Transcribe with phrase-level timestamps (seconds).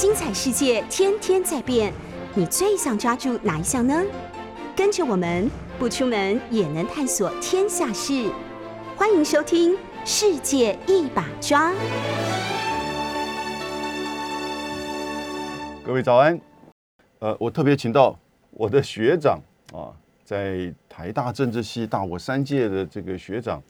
[0.00, 1.92] 精彩世界天天在变，
[2.34, 4.02] 你最想抓住哪一项呢？
[4.74, 8.32] 跟着我们不出门也能探索天下事，
[8.96, 9.74] 欢迎收听
[10.06, 11.70] 《世界一把抓》。
[15.84, 16.40] 各位早安，
[17.18, 18.18] 呃，我特别请到
[18.52, 19.38] 我的学长
[19.70, 19.92] 啊，
[20.24, 23.62] 在台大政治系大我三届的这个学长，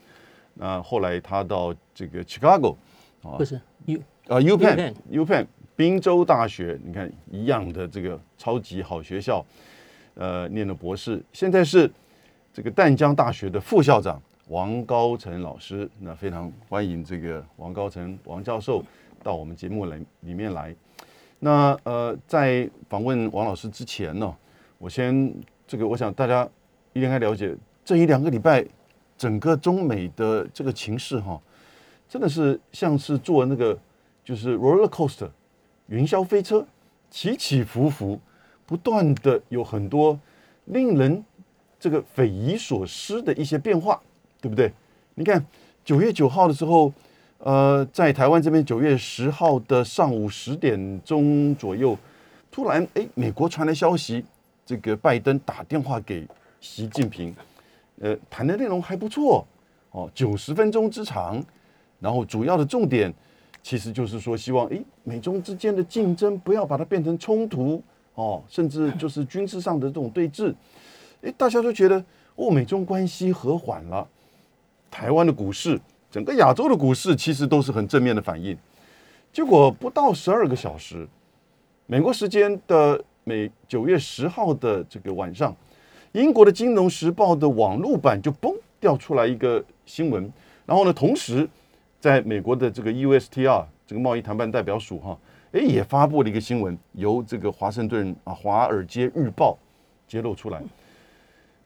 [0.55, 2.77] 那后来他到这个 Chicago
[3.25, 5.45] 啊，不是 U 啊 U Penn U Penn
[5.80, 9.43] 宾州大学，你看一样的这个超级好学校，
[10.12, 11.91] 呃，念了博士，现在是
[12.53, 18.84] 这个淡江大学的副校长王高成老师，那非常欢迎这个王高成王教授
[19.23, 20.77] 到我们节目来里面来。
[21.39, 24.37] 那呃，在访问王老师之前呢，
[24.77, 25.34] 我先
[25.67, 26.47] 这个，我想大家
[26.92, 27.56] 应该了解，
[27.87, 28.62] 这一两个礼拜
[29.17, 31.41] 整个中美的这个情势哈，
[32.06, 33.78] 真的是像是坐那个
[34.23, 35.31] 就是 roller coaster
[35.91, 36.67] 云霄飞车，
[37.11, 38.19] 起起伏伏，
[38.67, 40.19] 不断的有很多
[40.64, 41.23] 令人
[41.78, 44.01] 这个匪夷所思的一些变化，
[44.41, 44.73] 对不对？
[45.14, 45.45] 你看
[45.84, 46.92] 九月九号的时候。
[47.42, 51.97] 呃，在台湾这边，九月十号的上午十点钟左右，
[52.51, 54.23] 突然，哎，美国传来消息，
[54.67, 56.29] 这个拜登打电话给
[56.61, 57.34] 习近平，
[57.98, 59.47] 呃，谈的内容还不错，
[59.92, 61.42] 哦，九十分钟之长，
[61.98, 63.11] 然后主要的重点
[63.62, 67.83] 其实就是说，希望，哎，美中之间的竞争不要把它变成冲突，
[68.14, 70.55] 哦，甚至就是军事上的这种对峙，
[71.22, 72.02] 哎，大家都觉得，
[72.36, 74.06] 哦，美中关系和缓了，
[74.91, 75.80] 台湾的股市。
[76.11, 78.58] 整个亚洲的股市其实都是很正面的反应，
[79.33, 81.06] 结果不到十二个小时，
[81.86, 85.55] 美国时间的每九月十号的这个晚上，
[86.11, 90.28] 英国的《金融时报》的网络版就嘣掉出来一个新闻，
[90.67, 91.48] 然后呢，同时
[92.01, 95.19] 在美国的这个 USTR 这个贸易谈判代表署哈，
[95.53, 99.59] 哎也发布了一个新闻，由这个华盛顿啊《华尔街日报》
[100.11, 100.61] 揭露出来，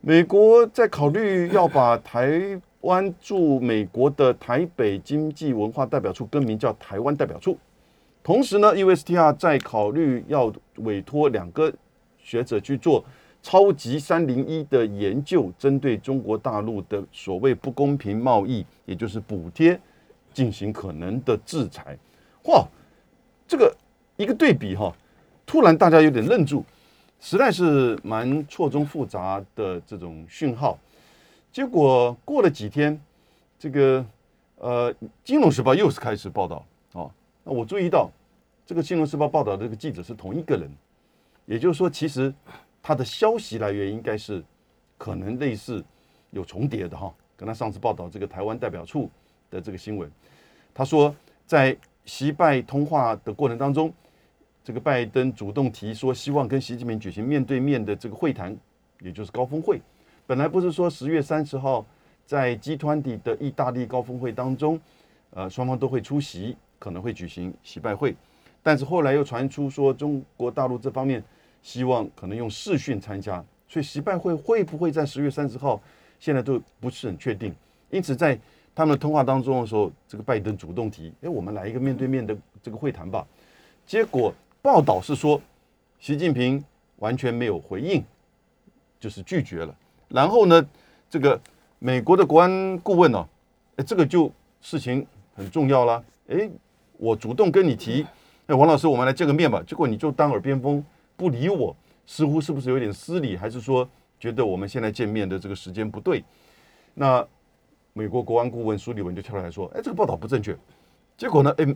[0.01, 2.61] 美国在考虑要把台。
[2.85, 7.57] 湾驻美国的台北经济文化代表处更名叫台湾代表处，
[8.23, 11.73] 同时呢，USTR 在考虑要委托两个
[12.19, 13.03] 学者去做
[13.43, 19.81] 超级三零一的研究，针对中国大陆的所谓不公平贸易，也就是补贴
[20.35, 21.97] 进行可能的制裁。
[22.45, 22.67] 哇，
[23.49, 23.75] 这个
[24.17, 24.95] 一个对比哈，
[25.47, 26.63] 突然大家有点愣住，
[27.21, 30.79] 实在是蛮错综复杂的这种讯号。
[31.51, 33.01] 结果过了几天，
[33.59, 34.05] 这个
[34.57, 37.11] 呃，《金融时报》又是开始报道哦。
[37.45, 38.11] 那我注意到，
[38.67, 40.71] 这个《金融时报》报道的这个记者是同一个人，
[41.47, 42.35] 也就是说，其实
[42.83, 44.43] 他的消息来源应该是
[44.99, 45.83] 可能类似
[46.31, 47.13] 有重叠的哈。
[47.37, 49.11] 跟他上次报道这个台湾代表处
[49.55, 50.11] 的这个新闻，
[50.75, 51.15] 他说
[51.47, 53.93] 在习拜通话的过程当中，
[54.65, 58.55] 这个拜登主动提说希望跟习近平举行面对面的这个会谈，
[59.01, 59.81] 也就是高峰会。
[60.27, 61.87] 本来不是说十月三十号
[62.27, 64.81] 在集团底的意大利高峰会当中，
[65.31, 68.17] 呃，双方都会出席，可能会举行习拜会，
[68.61, 71.23] 但是后来又传出说中国大陆这方面
[71.63, 75.81] 希望可能用视讯参加，所以习拜会会不会在十月三十号，
[76.19, 77.55] 现在都不是很确定。
[77.91, 78.37] 因此在
[78.75, 83.25] 他们的通话当中的时候，这个拜登主动提，哎，我们来一个面对面的这个会谈吧。
[83.87, 85.41] 结果报道是说，
[86.01, 86.63] 习近平
[86.97, 88.03] 完全没有回应，
[88.99, 89.75] 就是拒绝了。
[90.09, 90.67] 然后呢，
[91.09, 91.41] 这个
[91.79, 93.29] 美国的国安顾问呢，
[93.77, 96.05] 哎，这个就事情很重要了。
[96.29, 96.51] 哎，
[96.97, 98.05] 我主动跟你提，
[98.47, 99.63] 哎，王老师，我们来见个面吧。
[99.67, 100.85] 结果你就当耳边风，
[101.17, 101.77] 不理我，
[102.07, 103.37] 似乎是不是有点失礼？
[103.37, 106.25] 还是说觉得我们现在见面的这个时间不对？
[106.95, 107.25] 那
[107.97, 110.55] 美国国安顾问苏利文就跳出来说，哎，这个报道不正确。
[111.17, 111.75] 结果呢，哎，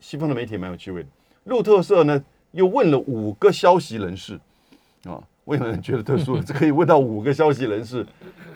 [0.00, 1.08] 西方的媒体蛮有趣味的，
[1.44, 4.38] 路透社呢又问了五个消息人士
[5.04, 5.22] 啊。
[5.44, 6.40] 为什么觉得特殊？
[6.40, 8.06] 这可以问到五个消息人士，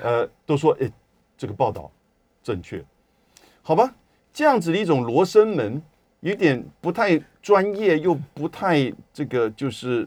[0.03, 0.91] 呃，都说哎，
[1.37, 1.91] 这个报道
[2.43, 2.85] 正确，
[3.63, 3.95] 好吧？
[4.33, 5.81] 这样子的一种罗生门，
[6.21, 10.07] 有点不太专业，又不太这个，就是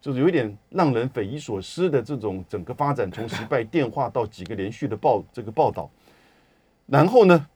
[0.00, 5.90] 就是有一点让人匪夷所思的这种整个发展，从失败电话到几个连续的报这个报道，
[6.86, 7.46] 然后呢，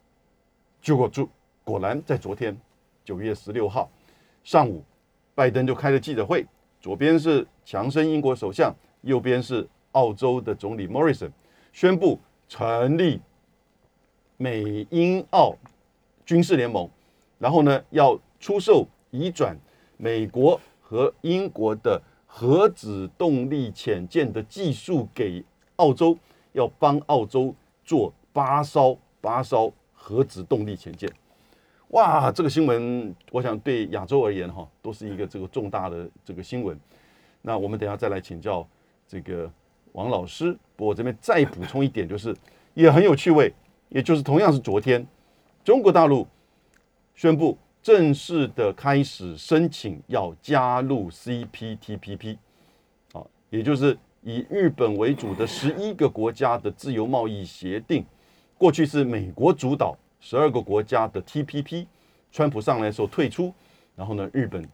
[0.80, 1.28] 结果就
[1.64, 2.56] 果然在昨天
[3.04, 3.90] 九月十六号
[4.42, 4.82] 上午，
[5.34, 6.46] 拜登就开了记者会。
[6.80, 11.30] 左边是强生英国首相，右边是澳洲的总理 Morrison，
[11.72, 13.20] 宣布成立
[14.36, 15.54] 美英澳
[16.24, 16.88] 军事联盟，
[17.38, 19.58] 然后呢要出售移转
[19.96, 25.44] 美国和英国的核子动力潜舰的技术给
[25.76, 26.16] 澳洲，
[26.52, 27.54] 要帮澳洲
[27.84, 31.10] 做八艘八艘核子动力潜舰。
[31.88, 36.78] 哇，这个新闻我想对亚洲而言哈，都是一个这个重大的这个新闻。
[37.40, 38.66] 那我们等下再来请教
[39.06, 39.50] 这个
[39.92, 40.56] 王老师。
[40.76, 42.36] 我这边再补充一点，就是
[42.74, 43.52] 也很有趣味，
[43.88, 45.04] 也就是同样是昨天，
[45.64, 46.26] 中国大陆
[47.14, 52.36] 宣布正式的开始申请要加入 CPTPP，
[53.12, 58.04] 啊，也就是以日本为主的十一个国家的自由贸易协定，
[58.58, 61.86] 过去是美国主导十二个国家的 TPP，
[62.30, 63.54] 川普上来的时候退出，
[63.96, 64.68] 然后呢，日本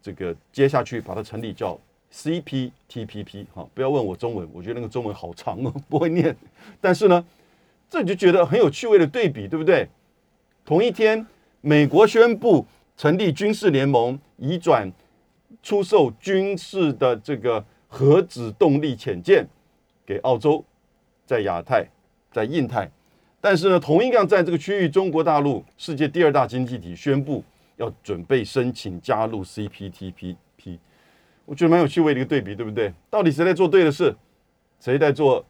[0.00, 1.78] 这个接下去把它成立叫。
[2.12, 6.36] CPTPP 哈，不要问我中文，我觉得那个中文好长哦， 不会念。
[6.80, 7.24] 但是呢，
[7.88, 9.86] 这就觉得很有趣味的对比，对不对？
[10.64, 11.24] 同一天，
[11.60, 12.66] 美国宣布
[12.96, 14.92] 成立军事联盟，移转
[15.62, 19.46] 出售军事的这个核子动力潜舰
[20.04, 20.64] 给澳洲，
[21.24, 21.86] 在亚太，
[22.32, 22.90] 在印太。
[23.40, 27.42] 但是呢，同一样在这个区域，中国大陆世界第二大经济体宣布
[27.76, 30.78] 要准备申请加入 CPTPP。
[31.46, 32.92] 我觉得蛮有趣味的一个对比，对不对？
[33.08, 34.14] 到底谁在做对的事，
[34.78, 35.44] 谁在做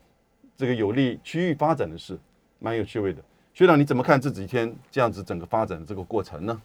[0.56, 2.18] 这个有利区域发展的事，
[2.58, 3.20] 蛮有趣味的。
[3.52, 6.62] 学长，你怎么看这几天这样子整个发展的这个过程呢？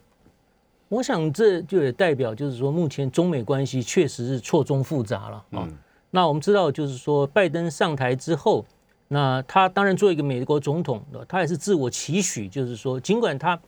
[0.88, 5.68] 我想这就也代表，就是说目前中美关系确实是错综复杂了啊。
[6.12, 8.64] 那我们知道，就是说拜登上台之后，
[9.08, 13.60] 那他当然做一个美国总统，他也是自我期许，就是说尽管他。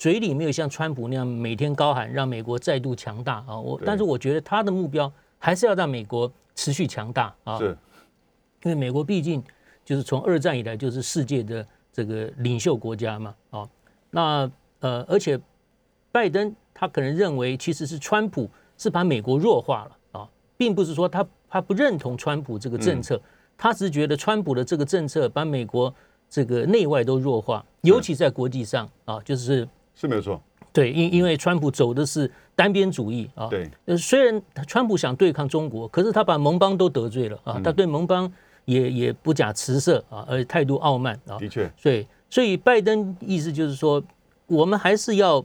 [0.00, 7.76] 嘴里没有像川普那样每天高喊让美国再度强大啊，我但是我觉得他的目标还是要让美国持续强大啊，是，
[8.62, 9.42] 因为美国毕竟
[9.84, 13.68] 就是从二战以来就是世界的这个领袖国家嘛啊，
[14.10, 14.48] 那
[14.78, 15.36] 呃而且
[16.12, 23.20] 拜登他可能认为其实是川普是把美国弱化了啊，并不是说他他不认同川普这个政策，
[23.58, 25.94] 他只是觉得川普的这个政策把美国
[26.30, 29.68] 这个内外都弱化，尤其在国际上啊，就是。
[30.00, 30.40] 是没有错，
[30.72, 38.32] 对，因因为川普走的是单边主义啊，对，呃，虽然川普想对抗中国，可是他把盟邦都得罪了啊，他对盟邦
[38.64, 44.00] 也也不假辞色啊，而且态度傲慢啊，的确，所以所以拜登意思就是说，
[44.46, 45.44] 我们还是要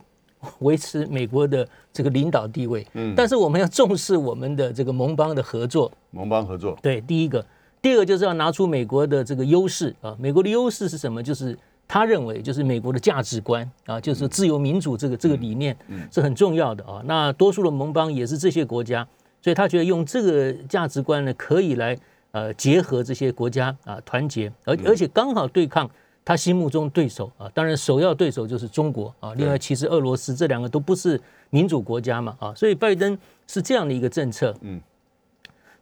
[0.59, 7.43] 维持美国的这个领导地位，嗯，但是我们要重视我们的这个盟邦的合作，盟邦合作，对，第一个，
[7.83, 11.21] 第二个就是要拿出美国的这个优势啊，美国的优势是什么？
[11.21, 11.55] 就是。
[11.85, 15.77] 他认为，就是美国的价值观啊，就是自由民主这个这个理念
[16.09, 17.03] 是很重要的啊。
[17.05, 19.05] 那多数的盟邦也是这些国家，
[19.41, 21.95] 所以他觉得用这个价值观呢，可以来
[22.31, 25.87] 呃结合这些国家啊，团结，而而且刚好对抗
[26.23, 27.51] 他心目中对手啊。
[27.53, 29.33] 当然，首要对手就是中国啊。
[29.35, 31.19] 另外，其实俄罗斯这两个都不是
[31.49, 32.53] 民主国家嘛啊。
[32.55, 33.15] 所以拜登
[33.45, 34.55] 是这样的一个政策。
[34.61, 34.81] 嗯。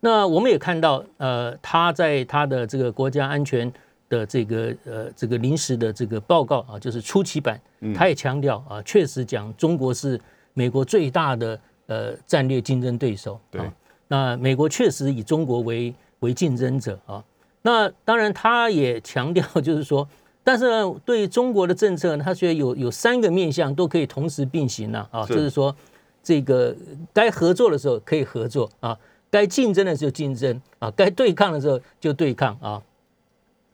[0.02, 3.72] 那我们也看到，呃，他在他的这个国家安全。
[4.12, 7.58] 的这个呃这个临时的这个报告啊，就是初期版，
[7.96, 10.20] 他也强调啊，确实讲中国是
[10.54, 11.58] 美国最大的
[11.88, 13.40] 呃战略竞争对手。
[13.50, 13.62] 对，
[14.10, 17.24] 那美国确实以中国为为竞争者啊。
[17.62, 20.06] 那当然，他也强调就是说，
[20.44, 25.74] 但是呢，对中国的政策，他觉得有有三个面向都可以同时并行了啊，就是说，
[26.22, 26.76] 这个
[27.14, 28.98] 该合作的时候可以合作啊，
[29.32, 32.82] 该竞争的时候竞争啊，该对抗的时候就对抗啊。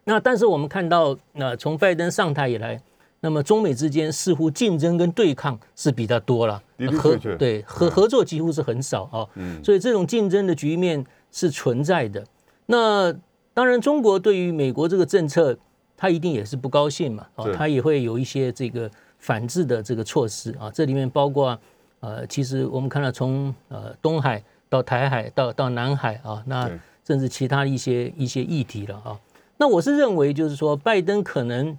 [0.05, 2.81] 那但是我们看到，那从拜登上台以来，
[3.19, 6.63] 那么中美之间似乎竞争跟对抗是比较多了，
[6.97, 9.27] 合对合合作几乎是很少啊。
[9.35, 12.23] 嗯，所以这种竞争的局面是存在的。
[12.67, 13.13] 那
[13.53, 15.57] 当然，中国对于美国这个政策，
[15.97, 20.69] 他一定也是不高兴嘛，啊，他也会有一些这个反制的这个措施啊。
[20.71, 21.59] 这里面包括
[21.99, 26.69] 呃，其实我们看到从呃东海到台海到到南海啊，那
[27.05, 29.19] 甚至其他一些一些议题了啊。
[29.57, 31.77] 那我是认为，就是说，拜登可能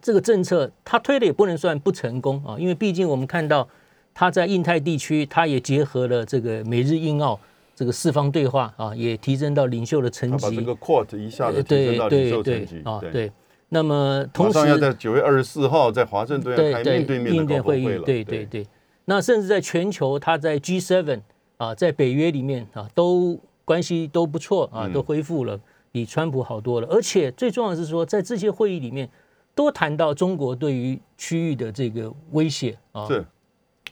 [0.00, 3.68] 这个政策他推的也不能算不成功啊，因为毕竟我们看到
[4.14, 7.38] 他在印太地区，他也结合了这个美日印澳
[7.74, 10.44] 这个四方对话啊，也提升到领袖的层级。
[10.44, 13.32] 把这个 quad 一下子提升到领袖层级啊，对。
[13.70, 18.66] 那么同时要在九月二十四号在华盛顿开面对面的会议对对对。
[19.04, 21.20] 那甚至在全球，他在 G7
[21.58, 25.60] 啊，在北约里面啊，都关系都不错啊，都恢复了。
[25.90, 29.08] 比川普好多了，而且最重要的是说，在这些会议里面，
[29.54, 33.06] 都谈到中国对于区域的这个威胁啊。
[33.06, 33.24] 是，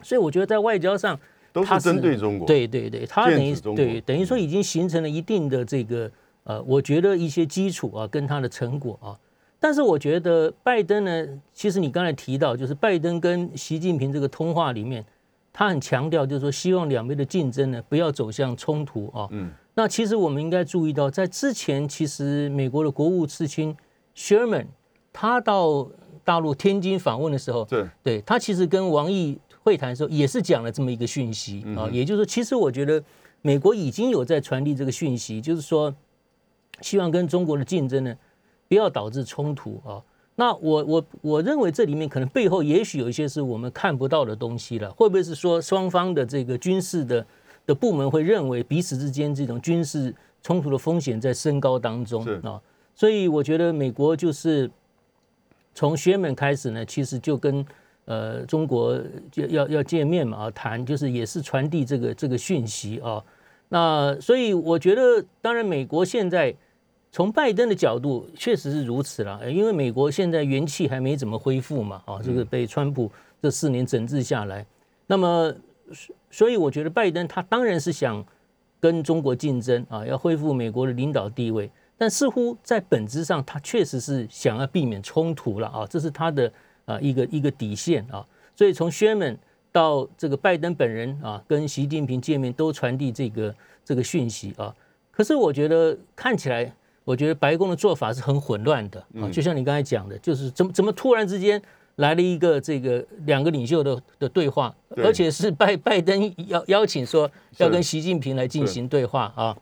[0.03, 1.19] 所以我觉得在外交上，
[1.55, 2.47] 都是针对中国。
[2.47, 6.09] 对对对，他等于对等于说已经形成了一定的这个
[6.45, 9.19] 呃，我觉得一些基础啊，跟他的成果啊。
[9.59, 15.05] 但是我觉得拜登呢，其实你刚才提到，就是拜登跟习近平这个通话里面，
[15.59, 19.27] 他很强调，就是说希望两边的竞争呢，不要走向冲突啊。
[19.31, 19.51] 嗯。
[19.73, 23.75] 那其实我们应该注意到，在之前，其实美国的国务次卿
[24.15, 24.67] Sherman，
[25.15, 25.89] 他到
[26.23, 33.03] 大陆天津访问的时候，对对他其实跟王毅会谈的时候也是讲了这么一个讯息啊，也就是说，其实我觉得
[33.41, 35.95] 美国已经有在传递这个讯息，就是说
[36.83, 38.15] 希望跟中国的竞争呢
[38.69, 40.05] 不要导致冲突啊。
[40.39, 47.27] 那我我我认为这里面可能背后也许有一些是我们看不到的东西了，会不会是说双方的这个军事的
[47.65, 52.61] 的部门会认为彼此之间这种军事冲突的风险在升高当中啊？
[52.95, 54.71] 所以我觉得美国就是
[55.75, 57.65] 从学门开始呢，其实就跟
[58.05, 58.95] 呃中国
[59.37, 63.25] 要要要见面嘛啊，谈就是也是传递这个这个讯息啊。
[63.71, 66.55] 那所以我觉得，当然美国现在。
[67.17, 74.67] 从拜登的角度，确实是如此了，因为美国现在元气还没怎么恢复嘛，啊，这个被川普这四年整治下来，
[75.07, 75.51] 那么，
[76.31, 78.23] 所以我觉得拜登他当然是想
[78.79, 86.53] 跟中国竞争啊，要恢复美国的领导地位，但似乎在本质上，他确实是想要避免冲突了啊，这是他的
[86.85, 88.23] 啊一个一个底线啊，
[88.55, 89.39] 所以从宣门
[89.73, 94.77] 到这个拜登本人啊，跟习近平见面都传递这个这个讯息啊，
[95.11, 96.71] 可是我觉得看起来。
[97.07, 101.63] 我觉得白宫的做法是很混乱的啊，就像你刚才讲的，就是怎么怎么突然之间
[101.95, 109.57] 来了一个这个两个领袖的的对话，而且是拜拜登邀邀请说要跟习近平来进行对话啊。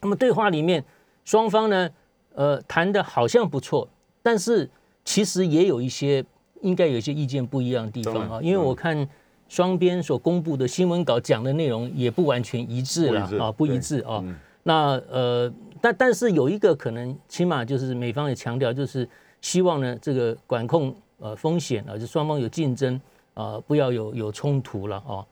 [0.00, 0.84] 那么对话里面
[1.24, 1.90] 双方呢，
[2.36, 3.88] 呃，谈的好像不错，
[4.22, 4.70] 但是
[5.04, 6.24] 其实也有一些
[6.62, 9.08] 应该有一些意见不一样的地方啊，因为我看
[9.48, 14.24] 双边所公布的新闻稿讲的内容也不完全一致了啊，不一致啊。
[14.62, 15.52] 那呃。
[15.80, 19.08] 但但是有一个可能，起码就是美方也强调，就是
[19.40, 23.00] 希望呢，这个管控呃风险啊，就双方有竞争
[23.34, 25.24] 啊，不要有有冲突了啊。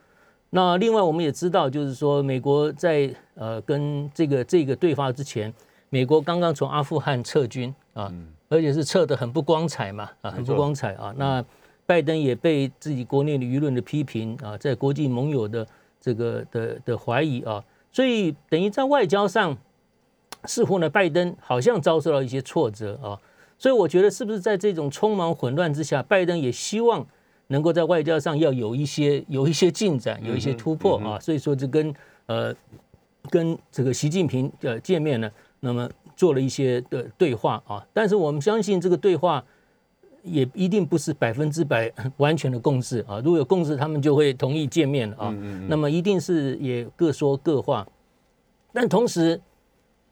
[0.51, 5.53] 那另外我们也知道，就是说美国在呃跟这个这个对话之前，
[5.91, 8.13] 美国刚刚从阿富汗撤军啊，
[8.49, 11.15] 而且是撤的很不光彩嘛啊，很不光彩啊。
[11.17, 11.45] 那
[11.85, 15.67] 拜登也被自己国内的舆论的批评啊，在国际盟友的
[16.01, 17.63] 这个的的怀疑啊，
[17.93, 19.57] 所以等于在外交上。
[20.45, 23.19] 似乎呢，拜登好像遭受到一些挫折啊，
[23.59, 27.05] 所以我觉得是不是在这种匆忙混乱之下，拜登也希望
[27.49, 31.95] 能够在外交上要有一些有一些进展，有一些突破啊，所以说就跟
[32.27, 32.55] 呃
[33.29, 35.31] 跟这个习近平呃见面呢，
[35.61, 39.45] 那么做了一些的对话啊，但是我们相信这个对话
[40.23, 45.35] 也一定不是百分之百完全的共识啊，如果有共识，他们就会同意见面啊，
[45.69, 47.87] 那么一定是也各说各话，
[48.73, 49.41] 但同时。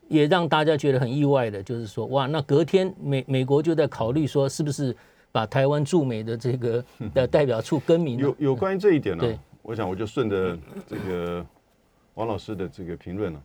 [0.08, 4.94] 也让大家觉得很意外的，就是说，哇，那隔天美美国就在考虑说，是不是
[5.32, 8.18] 把台湾驻美的这个 的代表处更名？
[8.18, 9.38] 有有关于这一点呢？
[9.62, 11.44] 我想我就顺着这个
[12.14, 13.42] 王老师的这个评论了。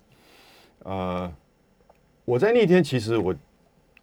[0.83, 1.33] 呃，
[2.25, 3.35] 我在那天其实我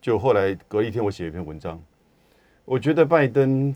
[0.00, 1.80] 就后来隔一天我写一篇文章，
[2.64, 3.74] 我觉得拜登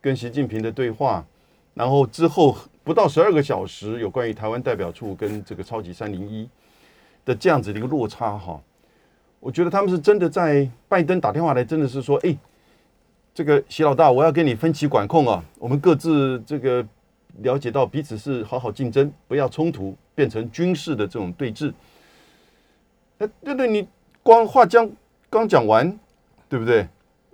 [0.00, 1.24] 跟习近平的对话，
[1.72, 6.48] 然后之后不到十二个小时，有关于台湾代表处跟这个超级三零一。
[7.24, 8.60] 的这样子的一个落差哈，
[9.40, 12.36] 我觉得他们是真的在拜登打电话来，真的是说，哎，
[13.32, 16.86] 这个习老大，我要跟你分歧管控啊，我们各自这个
[17.38, 21.72] 了解到彼此是好好竞争，不要冲突变成军事的这种对峙。
[23.16, 23.88] 那对对，你
[24.22, 24.90] 光话将
[25.30, 25.98] 刚讲完，
[26.48, 26.86] 对不对？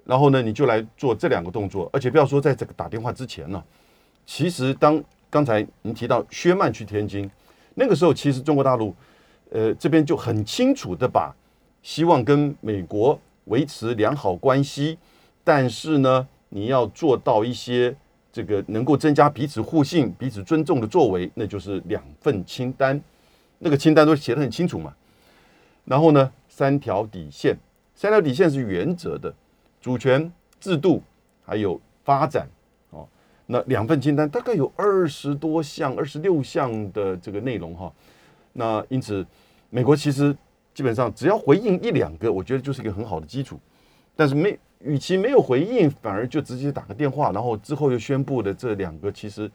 [0.05, 3.61] 然后呢，你就来做这两个动作，而且不要说在这个打电话之前呢，
[4.25, 7.31] 其实当刚才您提到薛曼去天津，
[7.75, 8.95] 那个时候其实中国大陆。
[9.51, 11.35] 呃，这边就很清楚的把
[11.83, 14.97] 希望跟美国维持良好关系，
[15.43, 17.95] 但是呢，你要做到一些
[18.33, 23.01] 这个能够增加彼此互信、彼此尊重的作为，那就是两份清单，
[23.59, 24.95] 那个清单都写得很清楚嘛。
[25.85, 27.57] 然后呢，三条底线，
[27.95, 29.35] 三条底线是原则的，
[29.81, 30.31] 主权、
[30.61, 31.03] 制度
[31.45, 32.49] 还有发展
[32.91, 33.09] 哦。
[33.47, 37.93] 那两份清单大概有二十多项、二十六项的这个内容哈。
[38.53, 39.27] 那因此。
[39.73, 40.37] 美国其实
[40.75, 43.57] 基本上只要回应一两个，我觉得就是一个很好的基础。
[44.17, 49.49] 但是没，与其没有回应，反而就直接打个电话，然后之后又宣布的这两个，其实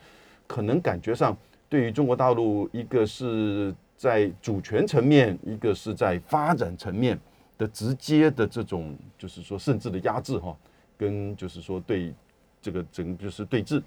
[0.48, 1.36] 可能感觉上
[1.68, 7.20] 对于中国大陆，一个是在主权层面，一个是在发展层面
[7.58, 10.56] 的直接的这种，就是说甚至的压制哈，
[10.98, 12.14] 跟就是说对
[12.62, 13.84] 这个整就是对峙。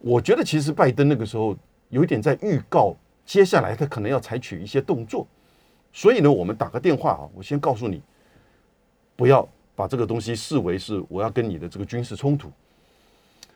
[0.00, 1.56] 我觉得其实拜登那个时候
[1.90, 2.96] 有点在预告。
[3.24, 5.26] 接下来他可能要采取一些动作，
[5.92, 8.02] 所以呢，我们打个电话啊，我先告诉你，
[9.16, 12.50] 不要把这个东西视为是我要跟你的这个军事冲突。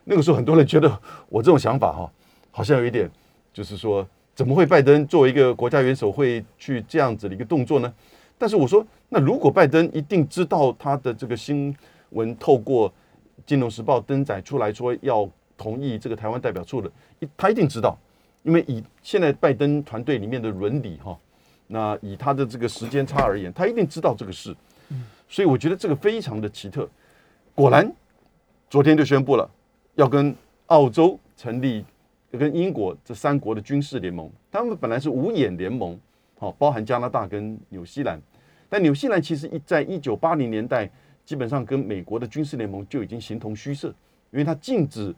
[0.03, 0.99] 那个时候很多人觉得
[1.29, 2.11] 我这种想法哈，
[2.51, 3.09] 好像有一点，
[3.53, 7.93] 就是说怎么会拜登作为一个国家元首会去这样子的一个动作呢？
[8.37, 11.75] 但是我说，那如果拜登一定知道他的这个新
[12.11, 12.91] 闻透过
[13.45, 16.89] 金融时报》登载出来说要同意这个台湾代表处的，
[17.35, 17.97] 他一定知道，
[18.43, 21.17] 因为以现在拜登团队里面的伦理哈，
[21.67, 24.55] 那以他的这个时间差而言，他一定知道这个事。
[25.27, 26.89] 所以我觉得这个非常的奇特。
[27.55, 27.91] 果然，
[28.69, 29.49] 昨天就宣布了
[29.95, 30.35] 要跟
[30.67, 31.85] 澳洲成立。
[32.31, 35.99] 跟英国这三国的军事联盟，他们本来是五眼联盟，
[36.37, 38.21] 好，包含加拿大跟纽西兰，
[38.69, 40.87] 但纽西兰其实一在一九八零年代，
[41.25, 43.87] 基本上跟美国的军事联盟就已经形同虚设，
[44.29, 45.11] 因为它禁止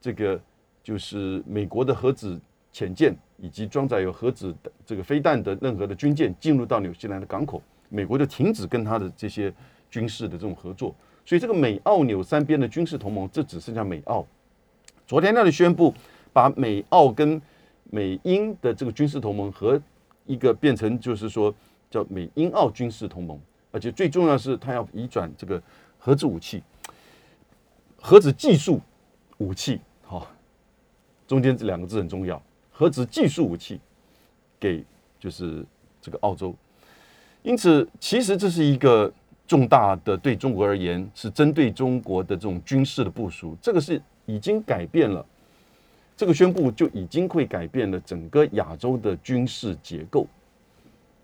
[0.00, 0.40] 这个
[0.84, 2.40] 就是美国的核子
[2.72, 9.52] 潜舰以及装载有核子的这个飞弹的任何的军舰进入到纽西兰的港口，美国就停止跟他的这些
[9.90, 14.26] 军事的这种合作，所以这个美澳纽三边的军事同盟，这只剩下美澳。
[15.06, 15.94] 昨天那里宣布。
[16.34, 17.38] 把美澳跟
[17.90, 19.78] 美英的这个军事同盟和
[20.24, 21.54] 一个变成，就是说
[21.90, 23.38] 叫美英澳军事同盟，
[23.70, 25.62] 而且最重要的是，它要移转这个
[25.98, 26.62] 核子武器、
[28.00, 28.80] 核子技术
[29.36, 30.26] 武器，好，
[31.26, 32.42] 中间这两个字很重要，
[32.82, 33.78] 核子技术武器
[34.58, 34.84] 给
[35.20, 35.64] 就是
[36.00, 36.52] 这个澳洲。
[37.44, 39.12] 因此，其实这是一个
[39.46, 45.24] 重大的对中国而言是针对中国的这种军事的部署，这个是已经改变了。
[46.16, 50.26] 这个宣布就已经会改变了整个亚洲的军事结构，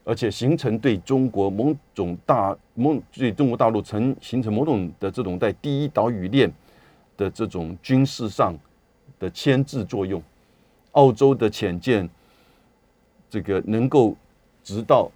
[0.05, 6.49] 而且形成对中国某种大某对中国大陆曾形成某种的这种在第一岛屿链
[7.17, 8.57] 的这种军事上
[9.19, 10.23] 的牵制作用。
[10.99, 12.09] 澳洲的潜舰
[13.31, 14.17] 这个能够
[14.65, 15.09] 直到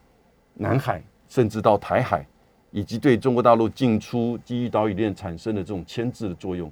[0.54, 2.24] 南海，甚至到台海，
[2.70, 6.70] 以及对中国大陆进出第一岛屿链产生的这种牵制的作用。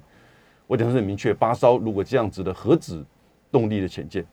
[0.65, 3.03] 我讲的是很明确，八艘如果这样子的核子
[3.51, 4.25] 动力的潜舰，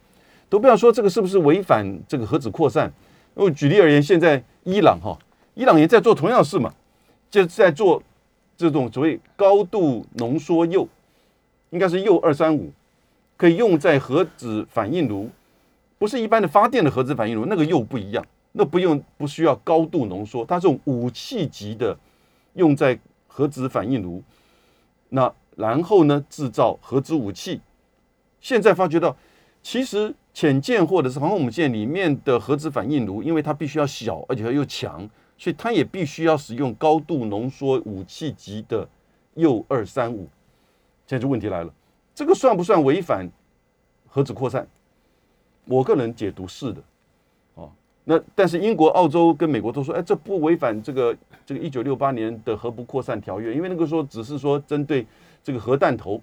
[0.49, 2.93] 都不要说这个是不是违反这个核子扩散。
[3.35, 5.19] 我举例而言，现在伊朗哈，
[5.55, 6.73] 伊朗也在做同样事嘛，
[7.29, 8.01] 就在做
[8.57, 10.87] 这种所谓高度浓缩铀，
[11.71, 12.71] 应该是铀二三五，
[13.39, 15.31] 可以用在核子反应炉，
[15.97, 18.23] 不是一般的发电的核子反应炉，那个铀不一样，
[18.53, 21.99] 那不用不需要高度浓缩，它是武器级的
[22.53, 24.23] 用在核子反应炉，
[25.09, 25.33] 那。
[25.59, 27.61] 然后呢，制造核子武器。
[28.41, 29.17] 现在发觉到，
[29.61, 38.89] 其实潜舰或者是航空母舰里面的核子反应炉，因为它必须要小，而且它又强，所以它也必须要使用高度浓缩武器级的
[39.35, 40.29] 铀二三五。
[41.09, 41.75] 现在就问题来了，
[42.19, 43.31] 这个算不算违反
[44.09, 44.67] 核子扩散？
[45.67, 46.83] 我个人解读是的。
[47.55, 47.71] 哦，
[48.03, 55.07] 那但是英国、澳洲跟美国都说，哎，这不违反这个这个一九六八年的核不扩散条约，因为那个时候只是说针对。
[55.45, 56.21] 这个核弹头，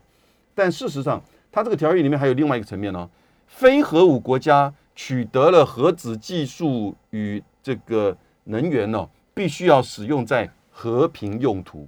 [0.54, 1.20] 但事实上，
[1.52, 3.10] 它这个条约里面还有另外一个层面呢。
[3.48, 11.88] 非核武国家取得了核子技术与这个能源呢，必须要使用在和平用途，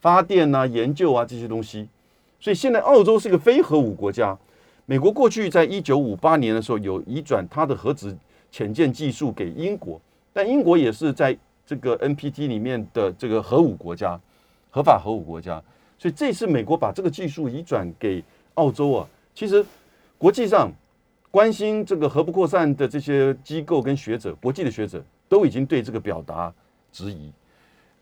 [0.00, 1.88] 发电啊、研究啊这些东西。
[2.40, 4.36] 所以现在澳洲是一个非核武国家。
[4.86, 8.16] 美国过去在一九五八年的时候有移转它的核子
[8.50, 10.00] 潜舰技术给英国，
[10.32, 14.18] 但英国也是在这个 NPT 里面的这个核武国家，
[14.70, 15.62] 合法核武国家。
[15.96, 18.24] 所以这次美国把这个技术移转给
[18.54, 19.64] 澳洲啊，其实
[20.18, 20.72] 国际上
[21.30, 26.52] 关心这个核不扩散的这些机构跟学者，国际的学者都已经对这个表达
[26.90, 27.30] 质疑，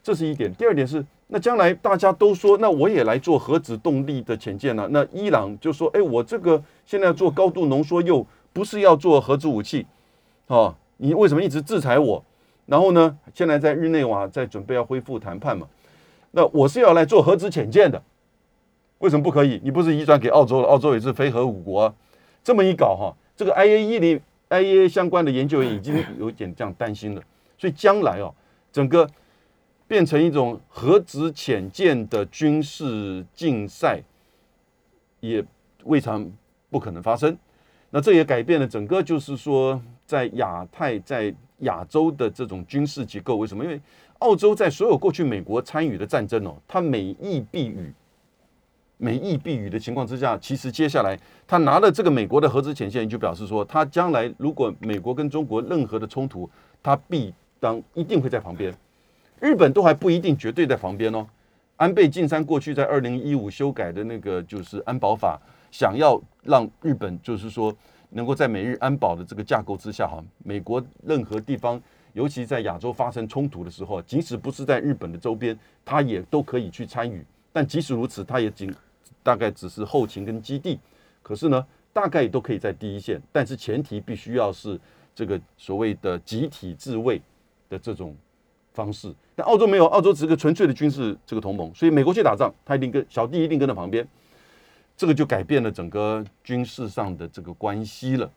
[0.03, 0.55] 这是一点。
[0.55, 4.89] 第二点是，那将来大家都说，那我也来做核子动力的潜舰了。
[4.89, 9.87] 那伊朗就说，哎，我这个现在做高度浓缩铀，不是要做核子武器，
[10.47, 12.25] 哦，你为什么一直制裁我？
[12.65, 15.67] 然后呢，现在在日内瓦在准备要恢复谈判嘛？
[16.31, 18.03] 那我是要来做核子潜舰的，
[18.99, 19.61] 为什么不可以？
[19.63, 20.69] 你不是移转给澳洲了？
[20.69, 21.95] 澳洲也是非核武国，
[22.43, 27.23] 这么一搞哈，这个 IAE 里 IAEA 相关的研究员已经有点这样担心了。
[27.59, 28.35] 所以将来哦，
[28.73, 29.09] 整个
[29.89, 34.01] 变成一种核子潜舰的军事竞赛，
[35.21, 35.43] 也
[35.85, 36.31] 未尝
[36.71, 37.37] 不可能发生。
[37.91, 43.37] 那这也改变了整个，就是说在亚太、在亚洲的这种军事结构。
[43.37, 43.65] 为什么？
[43.65, 43.81] 因为
[44.19, 47.91] 澳洲在所有过去美国参与的战争哦，它每役必语，
[48.99, 56.51] 每役必语的情况之下，其实接下来他拿了这个美国的核子潜舰，就表示说，他将来如果美国跟中国任何的冲突，
[56.83, 58.71] 他必当一定会在旁边。
[59.41, 61.27] 日本都还不一定绝对在旁边哦。
[61.77, 67.75] 安倍晋三过去在二零一五修改的那个就是安保法，想要让日本就是说
[68.11, 71.81] 能够在美日安保的这个架构之下哈，美国任何地方。
[72.15, 77.25] 尤其在亚洲发生冲突的时候，即使不是在日本的周边，他也都可以去参与。
[77.53, 78.75] 但即使如此，他也仅
[79.23, 80.81] 大概只是后勤跟基地。
[81.23, 83.21] 可是呢，大概都可以在第一线。
[83.31, 84.81] 但是前提必须要是
[85.15, 87.21] 这个所谓的集体自卫
[87.69, 88.17] 的这种
[88.79, 89.13] 方式。
[89.35, 94.07] 但澳洲没有，澳洲只是个纯粹的军事这个同盟，所以美国去打仗，他一定跟小弟一定跟在旁边，
[94.97, 98.31] 这个就改变了整个军事上的这个关系了。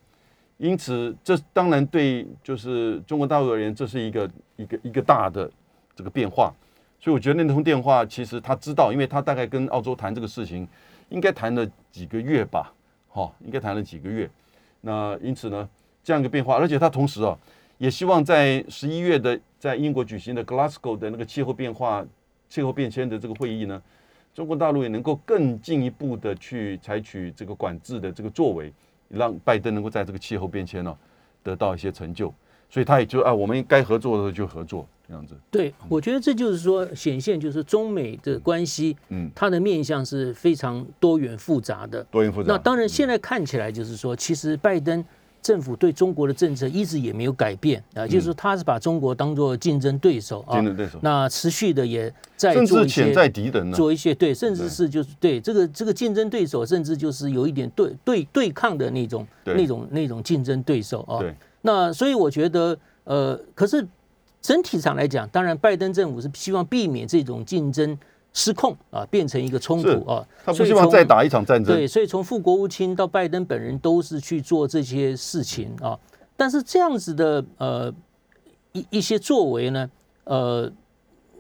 [0.58, 5.50] 因此，这当然对就是中国大陆而言，这是一个一个一个大的
[5.96, 6.54] 这个变化。
[7.00, 10.68] 所以我觉得那通电话其实他知道，因为他大概跟澳洲谈这个事情，
[11.10, 12.72] 应该谈了几个月吧，
[13.10, 14.30] 哈，应该谈了几个月。
[14.82, 15.68] 那因此呢，
[16.04, 17.36] 这样一个变化，而且他同时啊，
[17.82, 22.06] 也希望在十一月的在英国举行的 Glasgow 的那个气候变化、
[22.48, 23.82] 气候变迁的这个会议呢，
[24.36, 28.72] 中国大陆也能够更进一步的去采取这个管制的这个作为，
[29.10, 30.96] 让拜登能够在这个气候变迁呢
[31.42, 32.32] 得到一些成就。
[32.70, 34.88] 所以他也就啊，我们该合作的时候就合作。
[35.08, 42.54] 这样子，对，我觉得这就是说显现，就是中美的关系，嗯，它的面向是非常多元复杂的，多元复杂。
[42.54, 45.04] 那当然，现在看起来就是说，其实拜登
[45.42, 51.00] 政府对中国的政策一直也没有改变啊，就是说他是把中国当做竞争对手啊，竞争对手。
[51.02, 61.20] 那持续的也在做一些潜在敌人，做一些对，甚至是就是对这个这个竞争对手，甚至就是有一点对对对抗的那种那种那种竞争对手啊。
[61.62, 63.88] 那所以我觉得，呃，可是。
[64.44, 67.96] 整体上来讲，当然，拜登政府是希望避免这种竞争
[68.34, 70.26] 失控啊，变成一个冲突啊。
[70.44, 71.76] 他不希望再打一场战争。
[71.76, 75.98] 对，所以从副国务卿到拜登本人都是去做这些事情啊。
[76.36, 77.94] 但是这样子的呃
[78.74, 79.90] 一一些作为呢，
[80.24, 80.72] 呃，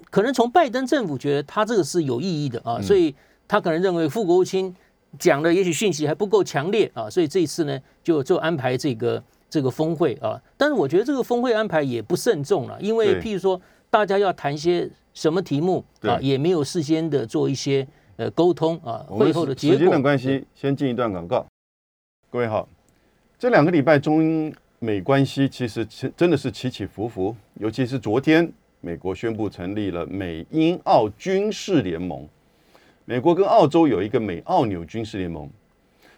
[0.09, 3.15] 可能从拜登政府觉得他这个是有意义的啊，所以
[3.47, 4.75] 他可能认为副国务卿
[5.17, 9.21] 讲的也许讯息还不够强烈啊，所以这一次呢就就安排这个。
[9.51, 19.05] 这个峰会啊，但是我觉得这个峰会安排也不慎重了，因为譬如说大家要谈些什么题目啊，也没有事先的做一些呃沟通啊。
[19.09, 19.77] 会后的结果。
[19.77, 21.45] 时间的关系，先进一段广告。
[22.29, 22.67] 各位好，
[23.37, 32.27] 这两个礼拜中美关系其实真的是起起伏伏，尤其是昨天美国宣布成立了美英澳军事联盟，
[33.05, 35.49] 美国跟澳洲有一个美澳纽军事联盟，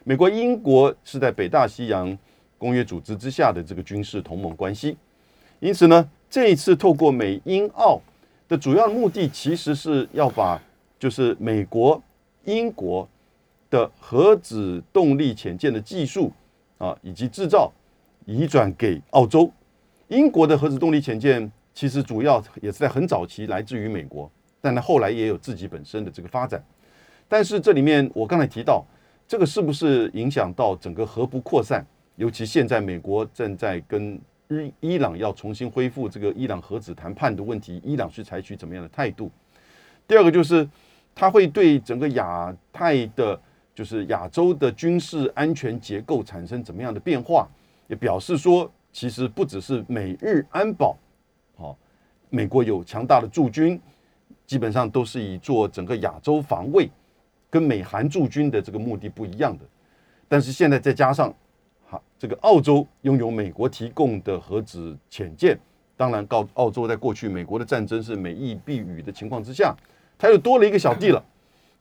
[0.04, 2.18] 美国英国是在北大西洋。
[2.56, 4.96] 公约组织之下的这个军事同盟关系，
[5.60, 8.00] 因此呢，这一次透过美英澳
[8.48, 10.62] 的主要目的，其实是要把
[11.00, 12.02] 就是美国、
[12.46, 13.08] 英国
[13.70, 16.32] 的核子动力潜舰的技术
[16.78, 17.72] 啊，以及制造
[18.26, 19.52] 移转给澳洲。
[20.10, 24.30] 英国的核子动力潜舰其实主要也是在很早期来自于美国，
[24.62, 26.64] 但它后来也有自己本身的这个发展。
[27.28, 28.86] 但是这里面我刚才提到，
[29.28, 31.86] 这个是不是影响到整个核不扩散？
[32.16, 34.22] 尤其现在，美国正在跟
[34.54, 39.32] 伊伊朗要重新恢复这个伊朗核子谈判的问题，伊朗是采取怎么样的态度？
[40.08, 40.68] 第二个就是，
[41.16, 43.40] 它会对整个亚太的，
[43.74, 47.48] 就是亚洲的军事安全结构产生怎么样的变化？
[47.88, 50.98] 也表示说，其实不只是美日安保，
[51.56, 51.78] 好，
[52.30, 53.80] 美国有强大的驻军，
[54.46, 56.90] 基本上都是以做整个亚洲防卫，
[57.50, 59.66] 跟美韩驻军的这个目的不一样的。
[60.28, 61.34] 但是现在再加上。
[62.24, 65.60] 这个澳洲拥有美国提供的核子潜舰，
[65.98, 69.76] 当然，告澳洲在过去美国的战争是美意避雨的情况之下，
[70.18, 71.22] 它又多了一个小弟了。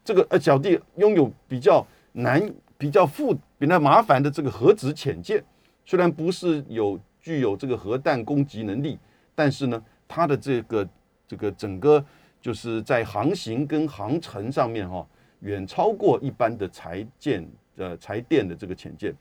[0.05, 2.43] 这个呃小弟拥有比较难、
[2.77, 5.41] 比较复、比较麻烦的这个核子潜舰，
[5.85, 8.99] 虽然不是有具有这个核弹攻击能力，
[9.37, 10.89] 但是呢，它的这个
[11.29, 12.05] 这个整个
[12.41, 15.07] 就是在航行跟航程上面哈，
[15.39, 19.15] 远超过一般的柴舰呃柴电的这个潜舰。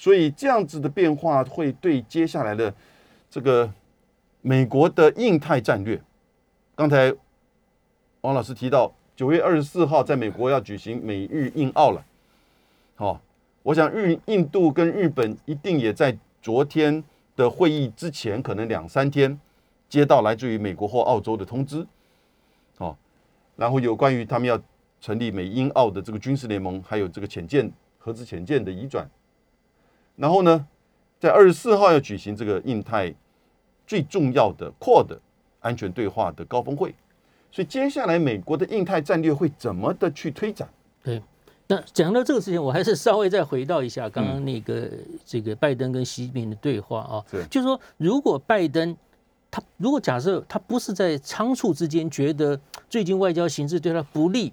[0.00, 2.72] 所以这样子的变化会对接下来的
[3.30, 3.70] 这个
[4.40, 6.00] 美国的印太战略，
[6.74, 7.14] 刚才
[8.22, 12.02] 王老师提到九月二十四号在美国要举行美日印澳了，
[12.96, 13.20] 好，
[13.62, 17.04] 我想日印度跟日本一定也在昨天
[17.36, 19.38] 的会议之前，可能两三天
[19.86, 21.86] 接到来自于美国或澳洲的通知，
[22.78, 22.96] 好，
[23.54, 24.58] 然后有关于他们要
[24.98, 29.06] 成立美英澳的这个军事联盟，还有这个潜舰核子潜舰的移转。
[30.20, 30.66] 然后呢，
[31.18, 33.12] 在二十四号要举行这个印太
[33.86, 35.16] 最重要的 QUAD
[35.60, 36.94] 安全对话的高峰会，
[37.50, 40.68] 所以接下来美国的印太战略会怎么的去推展？
[41.02, 41.22] 对，
[41.68, 44.90] 那讲到这个事情，我还是稍微再回到一下刚刚那个
[45.24, 48.94] 这个拜登跟习近平的对话啊，就是说，如果拜登
[49.50, 54.52] 他如果假设他不是在仓促之间觉得最近外交形势对他不利，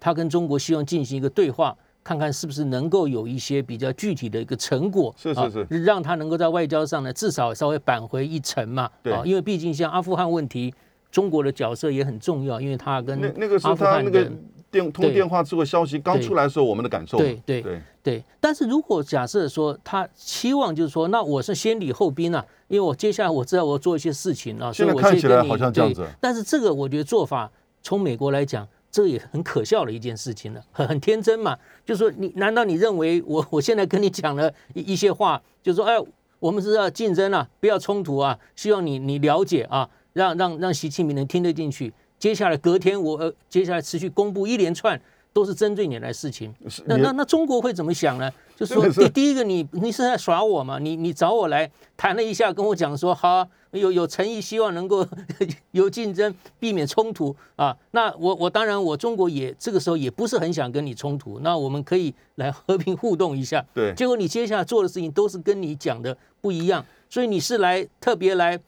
[0.00, 1.76] 他跟中国希望进行一个对话。
[2.06, 8.88] 看看是不是能够有一些比较具体的一个成果，是是是，让他能够在外交上呢至少稍微扳回一城嘛。
[9.02, 10.72] 对，因为毕竟像阿富汗问题，
[11.10, 14.30] 中国的角色也很重要，因为他跟那那个是他那个
[14.70, 15.12] 电通对。
[15.12, 17.18] 电话之后消息刚出来的时候，我们的感受。
[17.18, 17.82] 对对对。
[18.04, 26.06] 对，但是如果假设说他期望就是说，那我是先礼后兵啊，因为我接下来我知道我要做一些事情啊，所以我看起来先跟你对好像这样子。
[26.20, 27.50] 但是这个我觉得做法
[27.82, 28.64] 从美国来讲，
[28.96, 31.54] 这也很可笑的一件事情了，很很天真嘛，
[31.84, 35.94] 就是说你难道你认为我 我现在跟你讲了一一些话，就是说哎，
[36.38, 41.92] 我们是要竞争啊，不要冲突啊，希望你你了解啊，让让让习近平能听得进去。
[42.18, 44.98] 接下来隔天我呃，接下来持续公布一连串
[45.36, 46.50] 都是针对你来的事情。
[46.86, 48.32] 那那那中国会怎么想呢？
[48.56, 50.78] 就是说真的是第第一个你你是在耍我嘛？
[50.78, 55.06] 你你找我来谈了一下，跟我讲说好啊、有有诚意，希望能够
[55.72, 57.76] 有竞争，避免冲突啊。
[57.90, 63.62] 那我我当然我中国也这个时候也不是很想跟你冲突，那我们可以来和平互动一下。
[63.74, 68.58] 对结果你接下来做的事情都是跟你讲的不一样，所以你是来特别来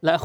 [0.00, 0.18] 来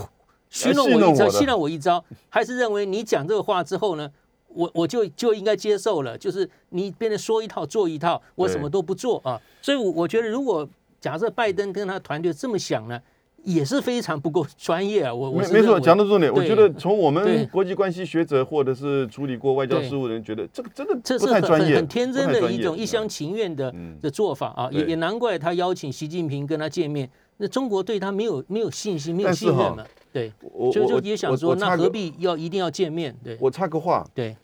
[0.49, 4.09] 虚弄我一招，戏弄我一招，还是认为你讲这个话之后呢？
[4.53, 9.41] 我我就就应该接受了，就是你变得说一套做一套，我什么都不做啊。
[9.61, 10.67] 所以，我我觉得如果
[10.99, 12.99] 假设拜登跟他团队这么想呢，
[13.43, 15.13] 也是非常不够 专业啊。
[15.13, 16.33] 我我没没错，讲到重点。
[16.33, 33.13] 我觉得从我对们国际关系学者或者是处理过外交事务的人，觉得这个真的这是很很天真的一种一厢情愿的嗯的做法啊，也也难怪他邀请习近平跟他见面，那中国对他没有没有信心，没有信任嘛，对，我就就也想说，那何必要一定要见面？
[33.21, 34.35] 对我插个话，对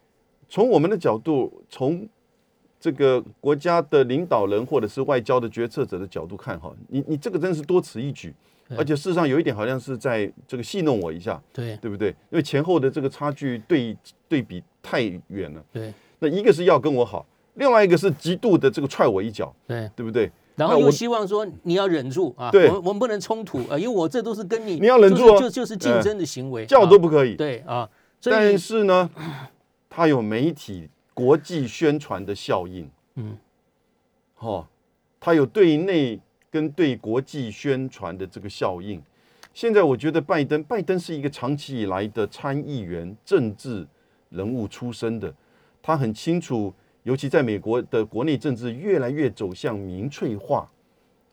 [0.50, 2.08] 从我们的角度，从
[2.80, 8.34] 这个国家的领导人或者是外交的决策者的角度看哈，你你这个真是多此一举，
[8.78, 12.10] 而且事实上有一点好像是在这个戏弄我一下，对对不对？
[12.10, 13.96] 因为前后的这个差距对
[14.28, 15.64] 对比太远了。
[15.72, 19.90] 对那一个是要跟我好，另外一个是极度的这个踹我一脚，对。
[19.96, 20.32] 对不对？
[20.56, 27.36] 然后又希望说你要忍住啊，对我们我们不能冲突啊，因为我这都是跟你你要忍住哦就是就就是竞争的行为，叫啊都不可以。
[27.36, 27.90] 对啊，
[28.22, 29.10] 但是呢，
[30.00, 33.38] 它有媒体国际宣传的效应，嗯，
[34.38, 34.66] 哦，
[35.20, 36.18] 它有对内
[36.50, 39.04] 跟对国际宣传的这个效应。
[39.54, 43.86] 现在我觉得拜登，拜登是一个长期以来的参议员政治
[44.30, 45.36] 人物出身的，
[45.82, 50.72] 他很清楚，尤其在美国的国内政治越来越走向民粹化，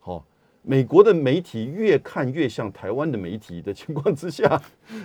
[0.01, 0.25] 好、
[0.61, 4.61] 美国的媒体越看越像台湾的媒体的情况之下，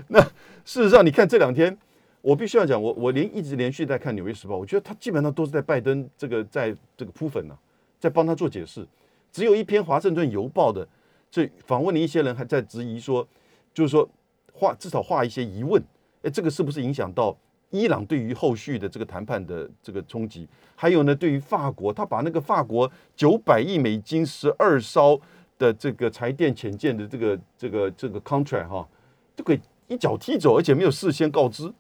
[0.09, 0.21] 那
[0.65, 1.79] 事实上，你看这两天，
[2.23, 7.59] 我必须要讲，我我连一直连续在看《纽约时报》，我觉得他基本上都是在拜登这个在这个铺粉呢、
[7.99, 8.87] 在帮他做解释。
[9.33, 10.87] 只有一篇《华盛顿邮报》的，
[11.31, 13.27] 这访问了一些人，还在质疑说，
[13.75, 14.09] 就是说
[14.53, 15.83] 画至少画一些疑问，
[16.23, 17.37] 哎，这个是不是影响到
[17.71, 20.47] 伊朗对于后续的这个谈判的这个冲击？
[20.77, 25.21] 还有呢，对于法国，他把那个法国九百亿美金十二艘
[25.59, 28.89] 的这个柴电潜舰的这个这个这个 contract 哈，
[29.35, 31.73] 就给一脚踢走，而且没有事先告知。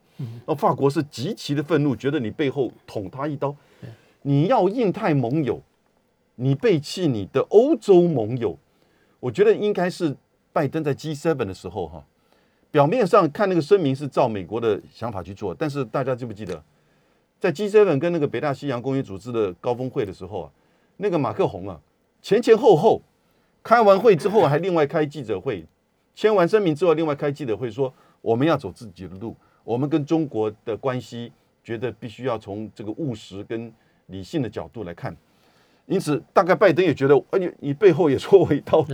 [0.46, 3.54] 那法国是极其的愤怒，觉得你背后捅他一刀。
[4.22, 5.60] 你要印太盟友，
[6.36, 8.56] 你背弃你的欧洲盟友，
[9.18, 10.16] 我觉得应该是
[10.52, 12.04] 拜登在 G7 的时候哈，
[12.70, 16.62] 表面上看那个声明是照美国的想法去做，但是大家记不记得，
[17.40, 20.50] 在 G7 跟那个北大西洋公约组织的高峰会的时候啊，
[20.98, 21.80] 那个马克宏啊，
[22.22, 23.02] 前前后后
[23.62, 25.66] 开完会之后还另外开记者会，
[26.14, 33.72] 签完声明之后另外开记者会说我们要走自己的路，我们跟中国的关系觉得必须要从这个务实跟
[34.06, 35.16] 理性的角度来看。
[35.86, 38.84] 因此，大概拜登也觉得，哎你你背后也戳我一刀，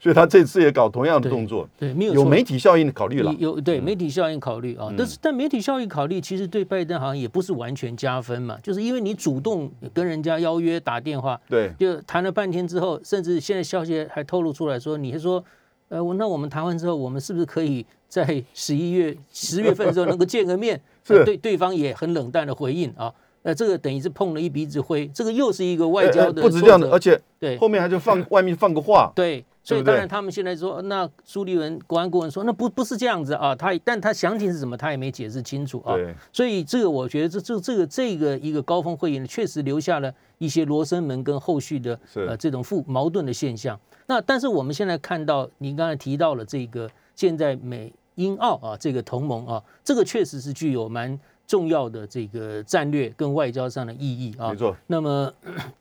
[0.00, 3.32] 所以他这次也搞同样的动作，对没有有媒体效应的考虑了。
[3.38, 15.44] 有对媒体效应考虑啊，但是但媒体效应考虑其实对拜登好像也不是完全加分嘛，就是因为你主动跟人家邀约打电话，对，就谈了半天之后，甚至现在消息还透露出来说，你是说，
[15.88, 20.80] 呃，我那我们谈完之后，我们是不是可以在十一月、十月份的时候能够见个面？
[21.04, 21.14] 是。
[21.14, 27.56] 呃对，对方也很冷淡的回应啊，呃，这个等于是碰了一鼻子灰，这个又是一个外交的呃不止这样的，而且对。
[27.56, 35.94] 后面还就放外面放个话，对，所以当然他们现在说，那苏立文国安顾问说，那不不是这样子啊，他但他详情是什么，他也没解释清楚啊。
[36.32, 43.78] 所以这个我觉得这这这个这个一个高峰会议呢，确实留下了一些罗生门跟后续的是呃这种负矛盾的现象。
[44.06, 54.56] 那但是我们现在看到，您刚才提到了这个现在美英澳啊这个同盟啊，这个确实是具有蛮重要的这个战略跟外交上的意义啊没。
[54.56, 55.30] 错，那么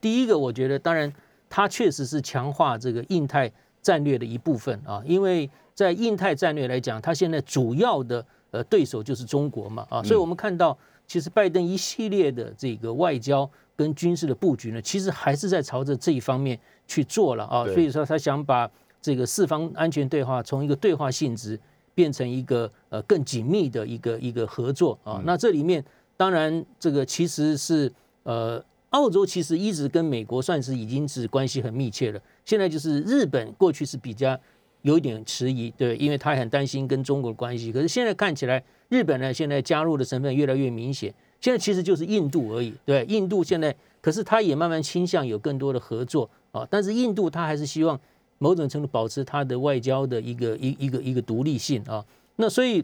[0.01, 1.11] 第一个，我觉得当然
[1.49, 3.49] 它确实是强化这个印太
[3.81, 18.69] 战略的一部分啊，因为在印太战略来讲，它现在主要的呃对手就是中国嘛啊，所以我们看到其实拜登一系列的这个外交跟军事的布局呢，其实还是在朝着这一方面去做了啊，所以说他想把
[19.01, 21.59] 这个四方安全对话从一个对话性质
[21.93, 25.83] 变成一个呃更紧密的一个一个合作啊，那这里面。
[26.19, 28.59] 当然这个其实是呃，
[28.89, 32.19] 澳洲其实一直跟美国算是已经是关系很密切了。
[32.47, 34.39] 现在就是日本过去是比较
[34.83, 37.73] 有一点迟疑，对，因为他很担心跟中国的关系。
[37.73, 41.13] 可是现在看起来，日本呢现在加入的成分越来越明显。
[41.41, 46.65] 现在其实就是印度而已，对，印度现在可是他也慢慢倾向有更多的合作啊。
[46.69, 47.99] 但是印度他还是希望
[48.37, 52.03] 某种程度保持他的外交的一个一一个一个独立性啊。
[52.37, 52.81] 那所以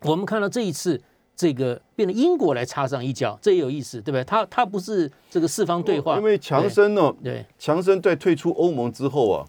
[0.00, 0.98] 我们看到这一次
[1.38, 4.24] 这个变得英国来插上一脚，这也有意思，对不对？
[4.24, 9.46] 他他不是这个四方对话，因为强生呢，对，强生在退出欧盟之后啊，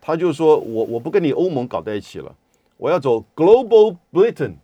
[0.00, 2.32] 他就说我我不跟你欧盟搞在一起了，
[2.76, 4.54] 我要走 Global Britain。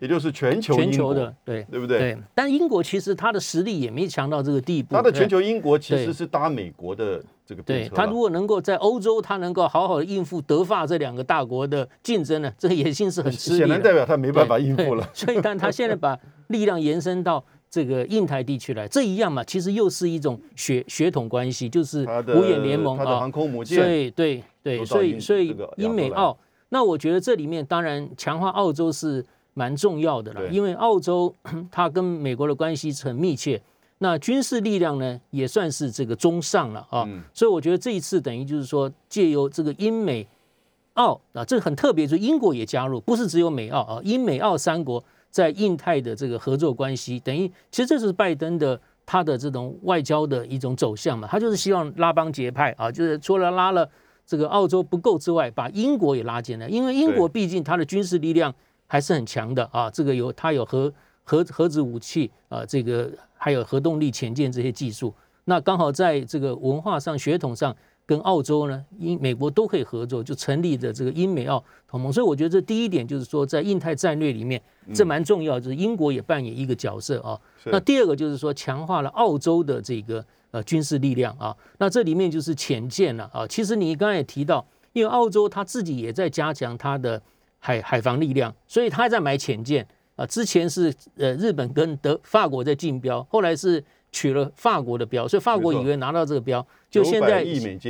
[0.00, 1.98] 也就是全球全球的，对对不对？
[1.98, 2.18] 对。
[2.34, 4.94] 但英国其实它的实力也没强到这个地步。
[4.94, 7.86] 它的全球英国其实是搭美国的这个对。
[7.94, 13.58] 它如果能够在欧洲，它能够好好的应付德法这两个大国的竞争呢，这个野心是很吃力。
[13.58, 15.06] 显然代表它没办法应付了。
[15.12, 23.18] 所以，但它现在把力量延伸到这个印太地区来，这一样嘛，其实又是一种血血统关系，就是五眼联盟啊。
[23.20, 23.78] 航空母舰。
[23.78, 26.38] 对对对，所以所以英美澳，
[26.70, 29.22] 那我觉得这里面当然强化澳洲是。
[29.54, 31.34] 蛮重要的了，因为澳洲
[31.70, 33.60] 它跟美国的关系很密切，
[33.98, 40.26] 那军事力量呢也算是这个中上了啊，所以我觉得这一次等于就是说借由这个英美
[40.94, 53.88] 澳啊，这个很特别，就是英国也加入，不是只有美澳啊，英美澳三国在印太的这个合作关系，等于其实这是拜登的他的这种外交的一种走向嘛，他就是希望拉帮结派啊，就是除了拉了
[54.24, 58.54] 这个澳洲不够之外，把英国也拉进来，因为英国毕竟它的军事力量。
[58.90, 59.88] 还是很强的啊！
[59.88, 65.14] 这个有它有核核核子武器啊，这个还有核动力潜舰这些技术。
[65.44, 67.74] 那刚好在这个文化上、血统上，
[68.04, 72.12] 跟澳洲呢、英美国都可以合作，就成立的这个英美澳同盟。
[72.12, 74.60] 所以我觉得这第一点就是说，在印太战略里面，
[74.92, 77.38] 这蛮重要，就是英国也扮演一个角色啊。
[77.66, 81.56] 那第二个就是说，强化了澳洲的这个呃军事力量啊。
[81.78, 83.46] 那这里面就是潜舰了啊。
[83.46, 87.22] 其实你刚才也提到，因为澳洲它自己也在加强它的。
[87.60, 90.26] 海海防力量，所以他在买潜舰啊。
[90.26, 97.44] 之前是呃日本跟德法国在竞标，后来是取了法国的标，所以法国以为拿到这个标，就现在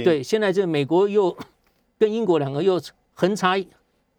[0.04, 1.34] 对现在这美国又
[1.98, 2.78] 跟英国两个又
[3.14, 3.56] 横插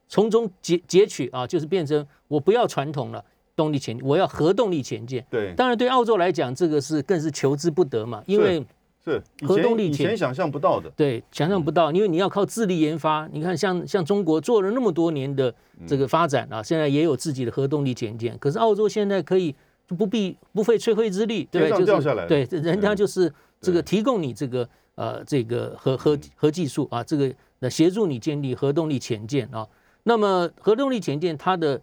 [0.08, 3.24] 从中截截取啊，就是变成我不要传统了
[3.56, 5.24] 动力潜，我要核动力潜舰。
[5.30, 8.66] 对，当然对澳洲来讲，这个是更是求之不得嘛，因为。
[9.04, 13.28] 是核动力以前想象不到的，对，想象不到，因为你要靠自力研发。
[13.34, 15.52] 你看，像像中国做了那么多年的
[15.88, 18.38] 这个发展啊，现在也有自己的核动力潜舰。
[18.38, 19.56] 可是澳洲现在可以
[19.88, 29.68] 不必不费吹灰之力，对，就是对，人家就是这个提供你这个呃这个核核核技术啊，这个那协助你建立核动力潜舰啊。
[30.04, 31.82] 那么核动力潜舰它的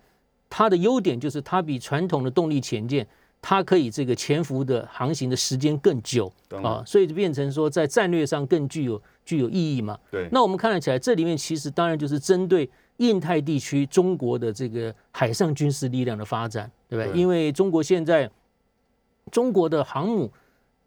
[0.48, 3.04] 它的优点就是它比传统的动力潜舰。
[3.40, 6.30] 它可以这个潜伏的航行的时间更久
[6.62, 9.98] 啊，所以就变成说在战略上更具有具有意义嘛。
[10.10, 10.28] 对。
[10.32, 17.18] 那我们看得起来，这里面其实当然就是针对印太地区中国的这个海上军事力量的发展，对不对？
[17.20, 18.28] 因为中国现在
[19.30, 20.30] 中国的航母，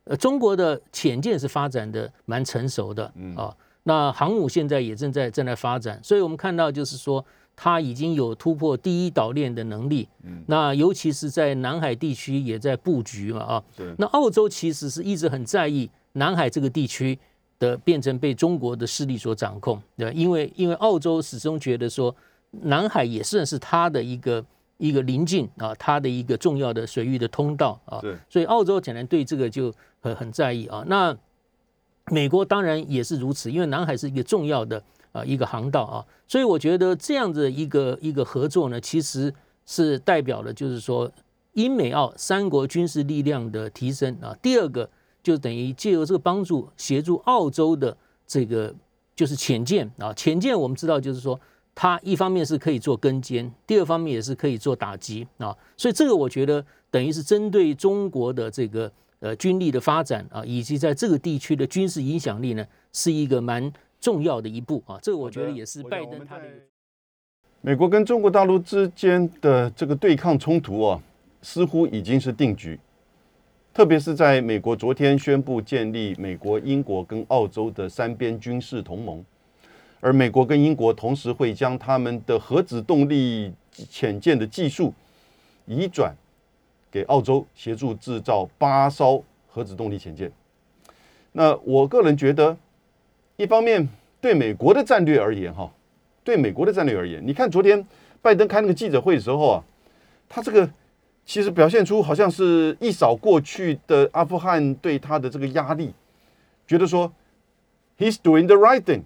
[0.04, 3.56] 呃，中国的潜舰是发展的蛮成熟的啊。
[3.84, 7.26] 那航母现在也正在正在发展，所以我们看到就是说。
[7.64, 13.94] 它已经有突破第一岛链的能力，嗯，那尤其是在南海地区也在布局嘛，啊，对。
[14.00, 17.16] 那澳洲其实是一直很在意南海这个地区
[17.60, 20.12] 的变成被中国的势力所掌控，对吧？
[20.12, 22.16] 因为因为澳洲始终觉得说
[22.50, 24.44] 南海也算是它的一个
[24.80, 28.16] 一个临近啊，它的一个重要的水域的通道啊，对。
[28.28, 29.72] 所以澳洲显然对这个就
[30.02, 30.84] 很很在意啊。
[30.88, 31.16] 那
[32.08, 34.82] 美国当然也是如此，因为南海是一个重要的。
[35.12, 39.34] 啊，一个航道啊，所以我觉得这样子一个一个合作呢，其实
[39.66, 41.12] 是代表了就是说
[41.54, 44.34] 英美澳三国军事力量的提升啊。
[44.42, 44.90] 第二个
[45.22, 47.96] 就等于借由这个帮助协助澳洲的
[48.26, 48.74] 这个
[49.14, 51.38] 就是潜舰啊，潜舰我们知道就是说
[51.76, 55.54] 它一方面是可以做跟监，第二方面也是可以做打击啊。
[55.76, 63.74] 所以这个我觉得等于是针对中国的这个呃军力的发展啊，以及在这个地区的军事影响力呢，是一个蛮。
[64.02, 66.44] 重要的一步啊，这个我觉得也是拜登他的。
[67.62, 71.00] 美国跟中国大陆之间的这个对抗冲突啊，
[71.44, 72.80] 似乎已经是定局。
[73.72, 79.24] 特别是在美国昨天宣布建立美国、英国跟澳洲的三边军事同盟，
[80.00, 84.92] 而美国跟英国同时会将他们的核子动力潜舰的技术
[85.68, 86.14] 移转
[86.90, 90.32] 给澳洲，协助制造八艘核子动力潜舰。
[91.32, 92.58] 那我个人觉得。
[93.42, 93.90] 一方面，
[94.22, 95.68] 对美国的战略而言，哈，
[96.24, 97.84] 对美国的战略而言，你看昨天
[98.22, 99.64] 拜登开那个记者会的时候啊，
[100.30, 100.70] 他这个
[101.26, 105.92] 其实表现出好像是一扫过去的阿富汗对他的这个压力，
[106.68, 107.12] 觉得说
[107.98, 109.02] he's doing the right thing，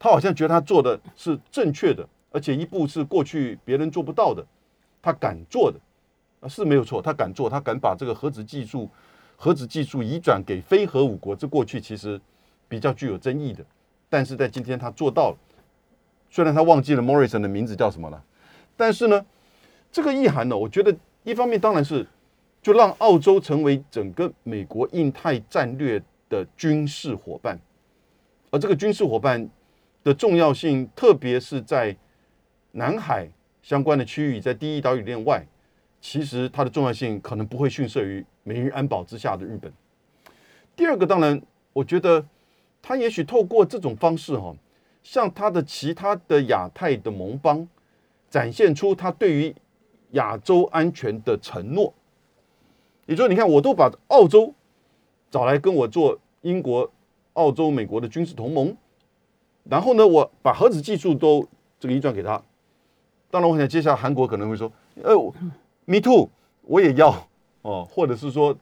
[0.00, 4.44] 他好像觉得他做的是正确的，而且一步是过去别人做不到的，
[5.00, 5.78] 他敢做的
[6.40, 8.90] 啊是没有错，他敢做，他敢把这个核子技术
[9.36, 12.20] 核子技术移转给非核武国，这过去其实
[12.68, 13.64] 比较具有争议的，
[14.08, 15.36] 但是在今天他做到了，
[16.30, 18.22] 虽然他忘记了 Morrison 的名字叫什么了，
[18.76, 19.24] 但是呢，
[19.90, 20.96] 这个意涵呢，我觉得。
[21.24, 22.06] 一方面当然是，
[22.62, 27.58] 就让澳洲成为整个美国印太战略的军事伙伴，
[28.52, 29.50] 而这个军事伙伴
[30.04, 31.96] 的重要性，特别是在
[32.70, 33.28] 南海
[33.60, 35.44] 相关的区域，在第一岛屿链外，
[36.00, 39.72] 其实它的重要性可能不会逊色于美日安保之下的日本。
[40.76, 41.42] 第二个，当然，
[41.72, 42.24] 我觉得
[42.86, 44.54] 他也许透过这种方式，哈，
[45.02, 47.66] 向他的其他的亚太的盟邦
[48.30, 49.54] 展现出他对于。
[50.12, 51.92] 亚洲安全的承诺，
[53.06, 54.54] 也就是你看，我都把澳洲
[55.30, 56.90] 找来跟我做英国、
[57.34, 58.74] 澳洲、美国的军事同盟，
[59.64, 61.46] 然后呢，我把核子技术都
[61.80, 62.40] 这个移转给他。
[63.30, 64.72] 当然，我想接下来韩国可能会说
[65.02, 65.12] ：“呃
[65.86, 66.30] ，me too，
[66.62, 67.28] 我也要
[67.62, 68.56] 哦。”或者是说，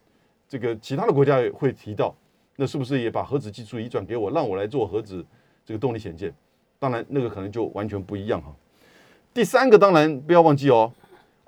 [0.49, 2.13] 这个其他的国家会提到，
[2.57, 5.25] 那是不是也把核子技术移转给我，让我来做核子
[5.65, 6.33] 这个动力潜舰？
[6.79, 8.55] 当然，那个可能就完全不一样哈。
[9.33, 10.93] 第三个，当然不要忘记哦。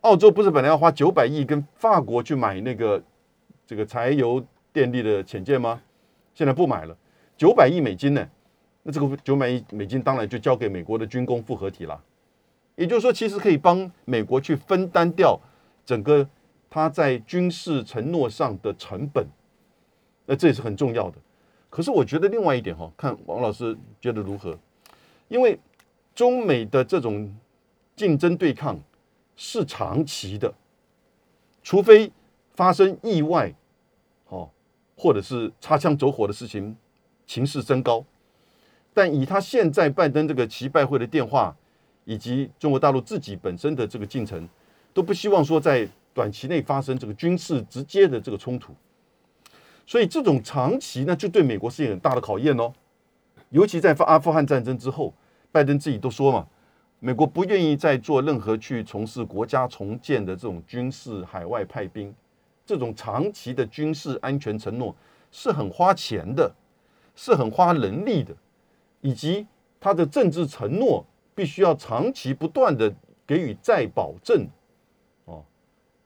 [0.02, 3.02] 澳洲不是本来要花九百亿跟法国去买那个
[3.66, 5.80] 这个柴油电力的潜舰吗？
[6.34, 6.96] 现在不买了，
[7.36, 8.28] 九百亿美金呢？
[8.82, 12.00] 那这个九百亿美金当然就交给美国的军工复合体了。
[12.76, 15.38] 也就是说，其实可以帮美国去分担掉
[15.84, 16.28] 整个
[16.70, 19.26] 他在军事承诺上的成本，
[20.26, 21.16] 那这也是很重要的。
[21.70, 24.58] 可是我觉得另外一点哈，看王老师觉得如何？
[25.28, 25.58] 因为
[26.14, 27.34] 中美的这种
[27.96, 28.78] 竞争对抗。
[29.38, 30.50] 是长期的，
[31.62, 32.10] 除非
[32.54, 33.54] 发生意外，
[34.30, 34.48] 哦，
[34.96, 36.74] 或者是擦枪走火的事情，
[37.26, 38.02] 情势升高。
[38.94, 41.54] 但以他现在拜登这个奇拜会的电话，
[42.06, 44.48] 以及中国大陆自己本身的这个进程，
[44.94, 48.72] 都不希望说在短期内发生这个军事直接的这个冲突。
[49.86, 52.72] 所以这种长期呢，就对美国是一个很大的考验哦。
[53.50, 55.14] 尤其在阿富汗战争之后，
[55.52, 56.46] 拜登自己都说嘛。
[56.98, 62.12] 美国不愿意再做任何去从事国家重建的这种军事海外派兵，
[62.64, 64.96] 这种长期的军事安全承诺
[65.30, 66.50] 是很花钱的，
[67.14, 68.34] 是很花人力的，
[69.02, 69.46] 以及
[69.78, 72.92] 他的政治承诺必须要长期不断的
[73.26, 74.48] 给予再保证。
[75.26, 75.44] 哦，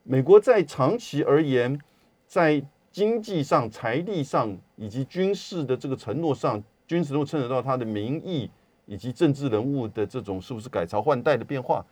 [0.02, 1.80] 美国在长期而言，
[2.26, 8.50] 在经济上、财力上以及军事的这个承诺上，军事都牵扯到他的民意。
[8.86, 11.84] 以及政治人物的这种是不是改朝换代的变化，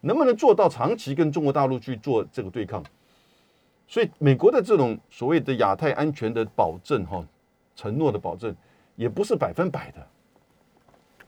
[0.00, 2.82] 能不能做到长期跟中国大陆去做这个对抗？
[3.86, 7.22] 所以美国的这种所谓的亚太安全的保证，哈，
[7.74, 8.56] 承诺的保证，
[8.94, 10.06] 也不是百分百的。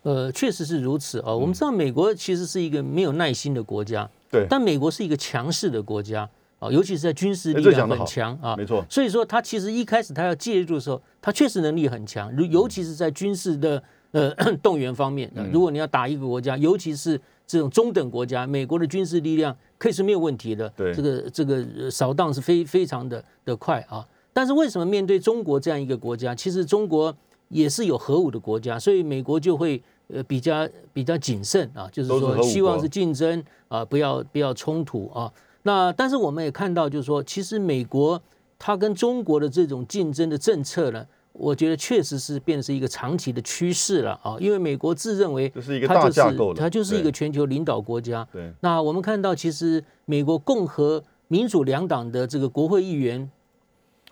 [0.05, 1.35] 呃，确实是如此啊。
[1.35, 4.47] 我们知道美国其实是一个没有耐心的国家，对。
[4.49, 6.26] 但美国是一个强势的国家
[6.59, 8.85] 啊，尤其是在军事力量很强啊，没错。
[8.89, 13.83] 所以说，他其实一开始他要介入的时候，他确实能力很强，如尤其是在军事的。
[14.11, 20.67] 呃， 动员方面，如果你要打一个国家，尤其是这种中等国家，美国的军事力量可以是没有问题的。
[20.71, 24.03] 对，这个这个扫荡是非非常的的快啊。
[24.33, 27.15] 但是为什么面对中国这样一个国家，其实中国
[27.51, 35.31] 也是有核武的国家，所以美国就会呃比较比较谨慎啊，就是说希望是竞争啊，不要不要冲突啊。
[35.63, 38.21] 那但是我们也看到，就是说其实美国
[38.59, 41.07] 它跟中国的这种竞争的政策呢。
[41.35, 48.27] 我觉得确实是变成一个长期的趋势了啊，因为美国自认为它就是一个大架构它就是一个全球领导国家。
[48.33, 53.31] 对，那我们看到，其实美国共和、民主两党的这个国会议员，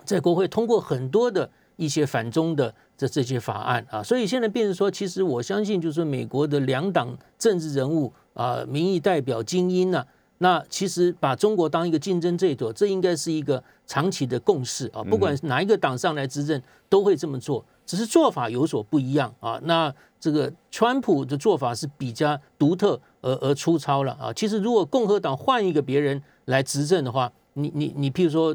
[0.04, 10.06] 在国会通过很多的一些反中的这这些法案啊，所以现在变成说，其实我相信，就是美国的两党政治人物啊，民意代表精英呢。
[10.38, 15.02] 那其实把中国当一个竞争对手，这应该是一个长期的共识啊。
[15.02, 16.60] 不管哪一个党上来执政，
[16.90, 19.58] 都会这么做，只是做法有所不一样啊。
[19.64, 24.30] 那这个川普的做法是比较独特而而粗糙了啊。
[24.34, 28.54] 其实如果共和党换一个别人来执政的话，你你你，譬如说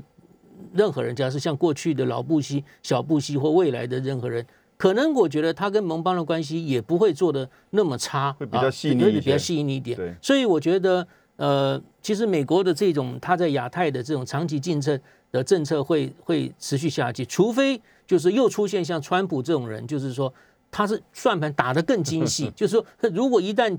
[0.73, 4.45] 任何人家是像过去的老布希、小布希或未来的任何人，
[4.77, 10.15] 可能我觉得他跟盟邦的关系也不会做的那么差，会比较细腻比较细腻一点。
[10.21, 11.07] 所以我觉得。
[11.37, 14.99] 呃，其实美国的这种他在亚太的这种长期竞争
[15.31, 20.31] 的政策会会持续下去，除非就是又出现像川普这种人，就是说
[20.69, 23.77] 他是算盘打得更精细， 就是说如果一旦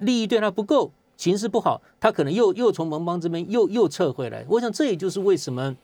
[0.00, 4.44] 利益对他不够，形势不好，他可能又又从盟邦这边又又撤回来。
[4.48, 5.74] 我想这也就是为什么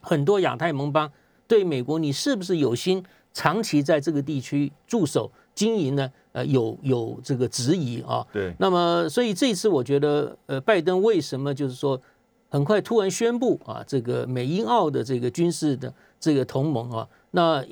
[0.00, 1.10] 很多亚太盟邦
[1.46, 6.10] 对美国你是不是有心长期在这个地区驻守经营呢？
[6.32, 8.26] 呃，有有这个质疑啊。
[8.32, 12.00] 对，那么所以这一次我觉得，呃，拜登为什么就是说
[12.48, 17.62] 很快突然宣布啊，这个美英澳的这个军事的这个同盟啊，那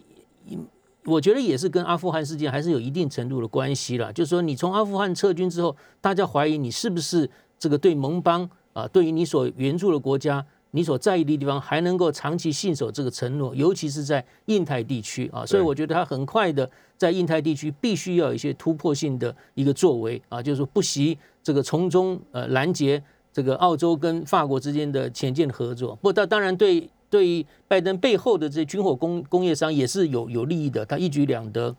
[1.07, 4.12] 我觉得也是跟阿富汗事件还是有一定程度的关系了。
[4.12, 7.28] 就是说，你从阿富汗撤军之后，大家怀疑你是不是
[7.59, 15.45] 这个对盟邦啊，对于你所援助的国家，你所在意的地方还能够长期信守这个承诺，尤其是在印太地区啊。
[15.47, 23.03] 所以我觉得他很快的在印太地区必须要有一些突破性的一个作为啊，就是说不惜这个从中呃拦截
[23.33, 25.97] 这个澳洲跟法国之间的潜舰合作。
[25.97, 26.89] 不，但当然对。
[27.11, 31.75] 对于拜登背后的这些军火工工业商也是有有利益的，他一举两得。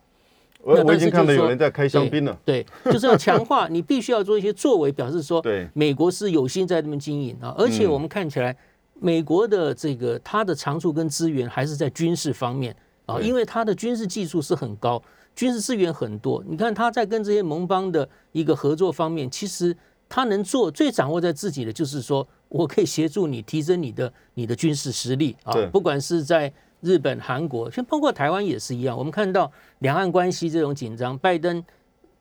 [0.62, 2.38] 我我已经看到有人在开香槟了。
[2.44, 7.56] 对，就是要强化，你必须要做一些作为，表示说， 对，美国是有心在这边经营啊。
[7.58, 8.54] 而且我们看起来，
[9.02, 12.74] 美国的这个它的长处跟资源还是在军事方面
[13.08, 15.02] 啊，因为它的军事技术是很高，
[15.36, 16.44] 军事资源很多。
[16.48, 19.76] 你看它在跟这些盟邦的一个合作方面，其实
[20.08, 22.26] 它能做最掌握在自己的，就是说。
[22.52, 28.98] 我可以协助你提升你的你的军事实力啊，不管是在日本、韩国，像包括台湾也是一样。
[28.98, 29.50] 我们看到
[29.80, 31.64] 两岸关系这种紧张，拜登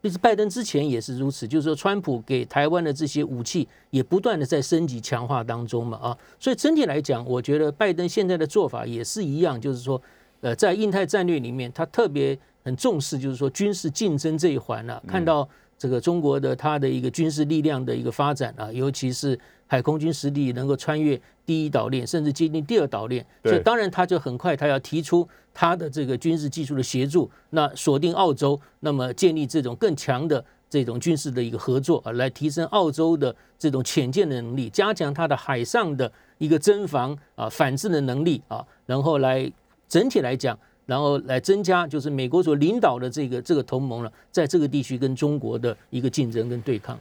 [0.02, 10.00] 就是拜登之前也是如此，就是说川普给台湾的这些武器也不断的在升级强化当中嘛啊，所以整体来讲，我觉得拜登现在的做法也是一样，就是说
[10.40, 15.02] 呃，在印太战略里面，他特别很重视，就是说军事竞争这一环了。
[15.06, 15.48] 看到
[15.78, 19.38] 这个中国的它的一个军事力量的一个发展啊，尤其是。
[19.70, 21.16] 海空军实力能够穿越
[21.50, 39.50] 第一岛链，甚至接近第二岛链，所以当然他就很快，他要提出他的这个军事技术的协助，那锁定澳洲，那么建立这种更强的这种军事的一个合作啊，来提升澳洲的这种潜舰的能力，加强它的海上的一个侦防啊、反制的能力啊，然后来
[39.88, 46.96] 整体来讲，然后来增加就是美国所领导的这个这个同盟了，在这个地区跟中国的一个竞争跟对抗。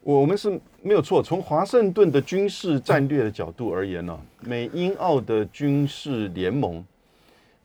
[0.00, 0.48] 我们是
[0.82, 1.22] 没有错。
[1.22, 6.84] 从华盛顿的军事战略的角度而言呢，美英澳的军事联盟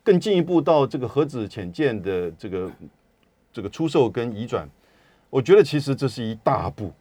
[0.04, 2.72] 更进一步到这个核子潜舰的这个
[3.54, 4.68] 这个出售跟移转，
[5.30, 6.92] 我觉得其实这是一大步，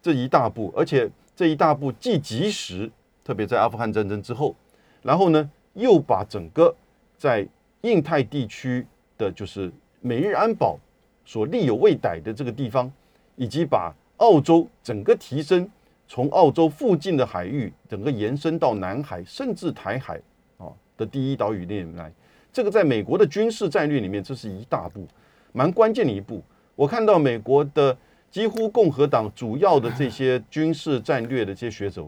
[0.00, 2.90] 这一大步，而且这一大步既及时，
[3.22, 4.54] 特别在阿富汗战争之后，
[5.02, 6.74] 然后呢又把整个
[7.18, 7.46] 在
[7.82, 8.86] 印太地区
[9.18, 9.70] 的就是
[10.00, 10.78] 美日安保
[11.26, 12.90] 所立有未逮的这个地方，
[13.36, 15.68] 以及把澳洲整个提升，
[16.06, 20.20] 从澳洲附近的海域，整个延伸到南海，甚至台海
[20.56, 20.66] 啊
[20.96, 22.12] 的第一岛屿链来，
[22.52, 25.06] 这个在美国的军事战略里面，这是一大步，
[25.52, 26.42] 蛮关键的一步。
[26.74, 27.96] 我看到美国的
[28.30, 32.04] 几乎共和党主要的这些军事战略的这些学者，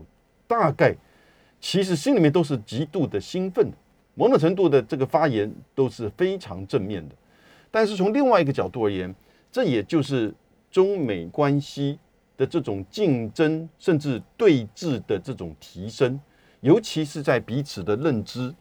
[0.46, 0.94] 大概
[1.60, 3.76] 其实心里面都是极度的兴奋的，
[4.14, 7.14] 某种程度的这个发言都是非常正面的。
[7.70, 9.14] 但是从另外一个角度而言，
[9.52, 10.34] 这也就是。
[10.70, 11.98] 中美关系
[12.36, 16.20] 的这种竞争，甚至对峙的这种提升，
[16.60, 18.54] 尤其是在彼此的认知，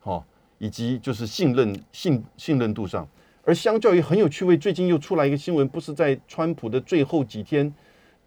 [0.00, 0.24] 哈，
[0.58, 3.08] 以及就是信任信信任度上。
[3.42, 7.74] 而相较于很有趣味，最近又出来一个新闻，不是在川普的最后几天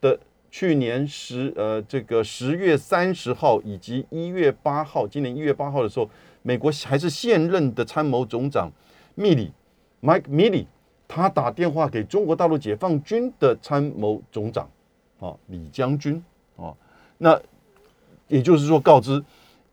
[0.02, 0.20] 的
[0.52, 6.10] 去年十呃这个十月三十号以及一月八号，今年一月八号的时候，
[6.42, 8.72] 美国还是现任的参谋总长
[9.16, 9.52] 密里
[10.02, 10.66] Mike Milley。
[11.08, 14.70] 他打电话给中国大陆解放军的参谋总长，
[15.20, 16.22] 啊，李将军，
[16.58, 16.74] 啊，
[17.18, 17.40] 那
[18.28, 19.24] 也就是说，告知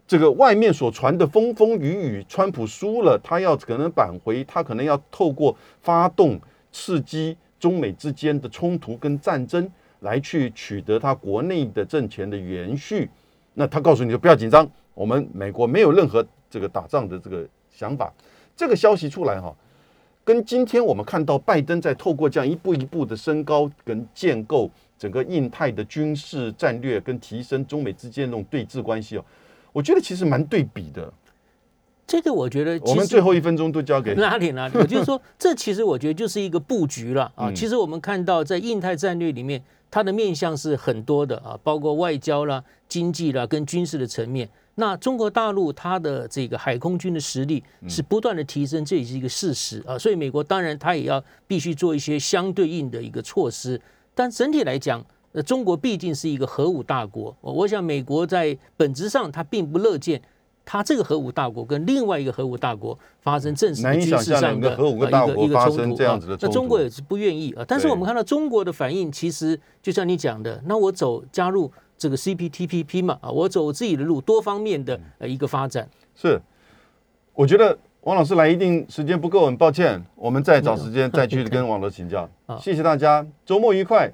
[0.07, 9.69] 这个外面所传的风风雨雨，川普输了，他要可能扳回，他可能要透过发动刺激中美之间的冲突跟战争，
[10.01, 13.11] 来去取得他国内的政权的延续。
[13.55, 18.13] 那他告诉你就不要紧张，我们美国没有任何这个打仗的这个想法。
[18.57, 19.53] 这个消息出来哈。
[20.25, 29.25] 跟今天我们看到拜登在透过这样一步一步的升高跟建构整个印太的军事战略，跟提升中美之间那种对峙关系哦，
[29.73, 31.13] 我觉得其实蛮对比的。
[32.07, 34.79] 这个我觉得，我们最后一分钟都交给哪里 哪里？
[34.79, 37.51] 我就是说，这其实我觉得就是一个布局了啊。
[37.53, 44.49] 其实我们看到在印太战略里面，它的面向是很多的啊，包括外交啦、经济啦跟军事的层面。
[44.77, 49.99] 那中国大陆它的这个海空军的实力是不断的提升，这也是一个事实啊。
[49.99, 53.81] 所以美国当然它也要必须做一些相对应的一个措施。
[54.15, 60.21] 但整体来讲，呃，中国毕竟是一个核武大国，我想美国在本质上它并不乐见
[60.65, 67.65] 它这个核武大国跟另外一个核武大国发生正式的军事上的核武呃一个大国一个冲突这样子的啊那中国也是不愿意啊。
[67.69, 75.89] 但是我们看到中国的反应，其实就像你讲的，那我走加入这个 CPTPP 嘛啊，我走我自己的路，多方面的呃一个发展。
[76.15, 76.41] 是，
[77.33, 82.59] 我觉得王老师来一定时间不够，很抱歉，我们再找时间 再去跟王老师请教啊。
[82.59, 84.13] 谢谢大家，周末愉快。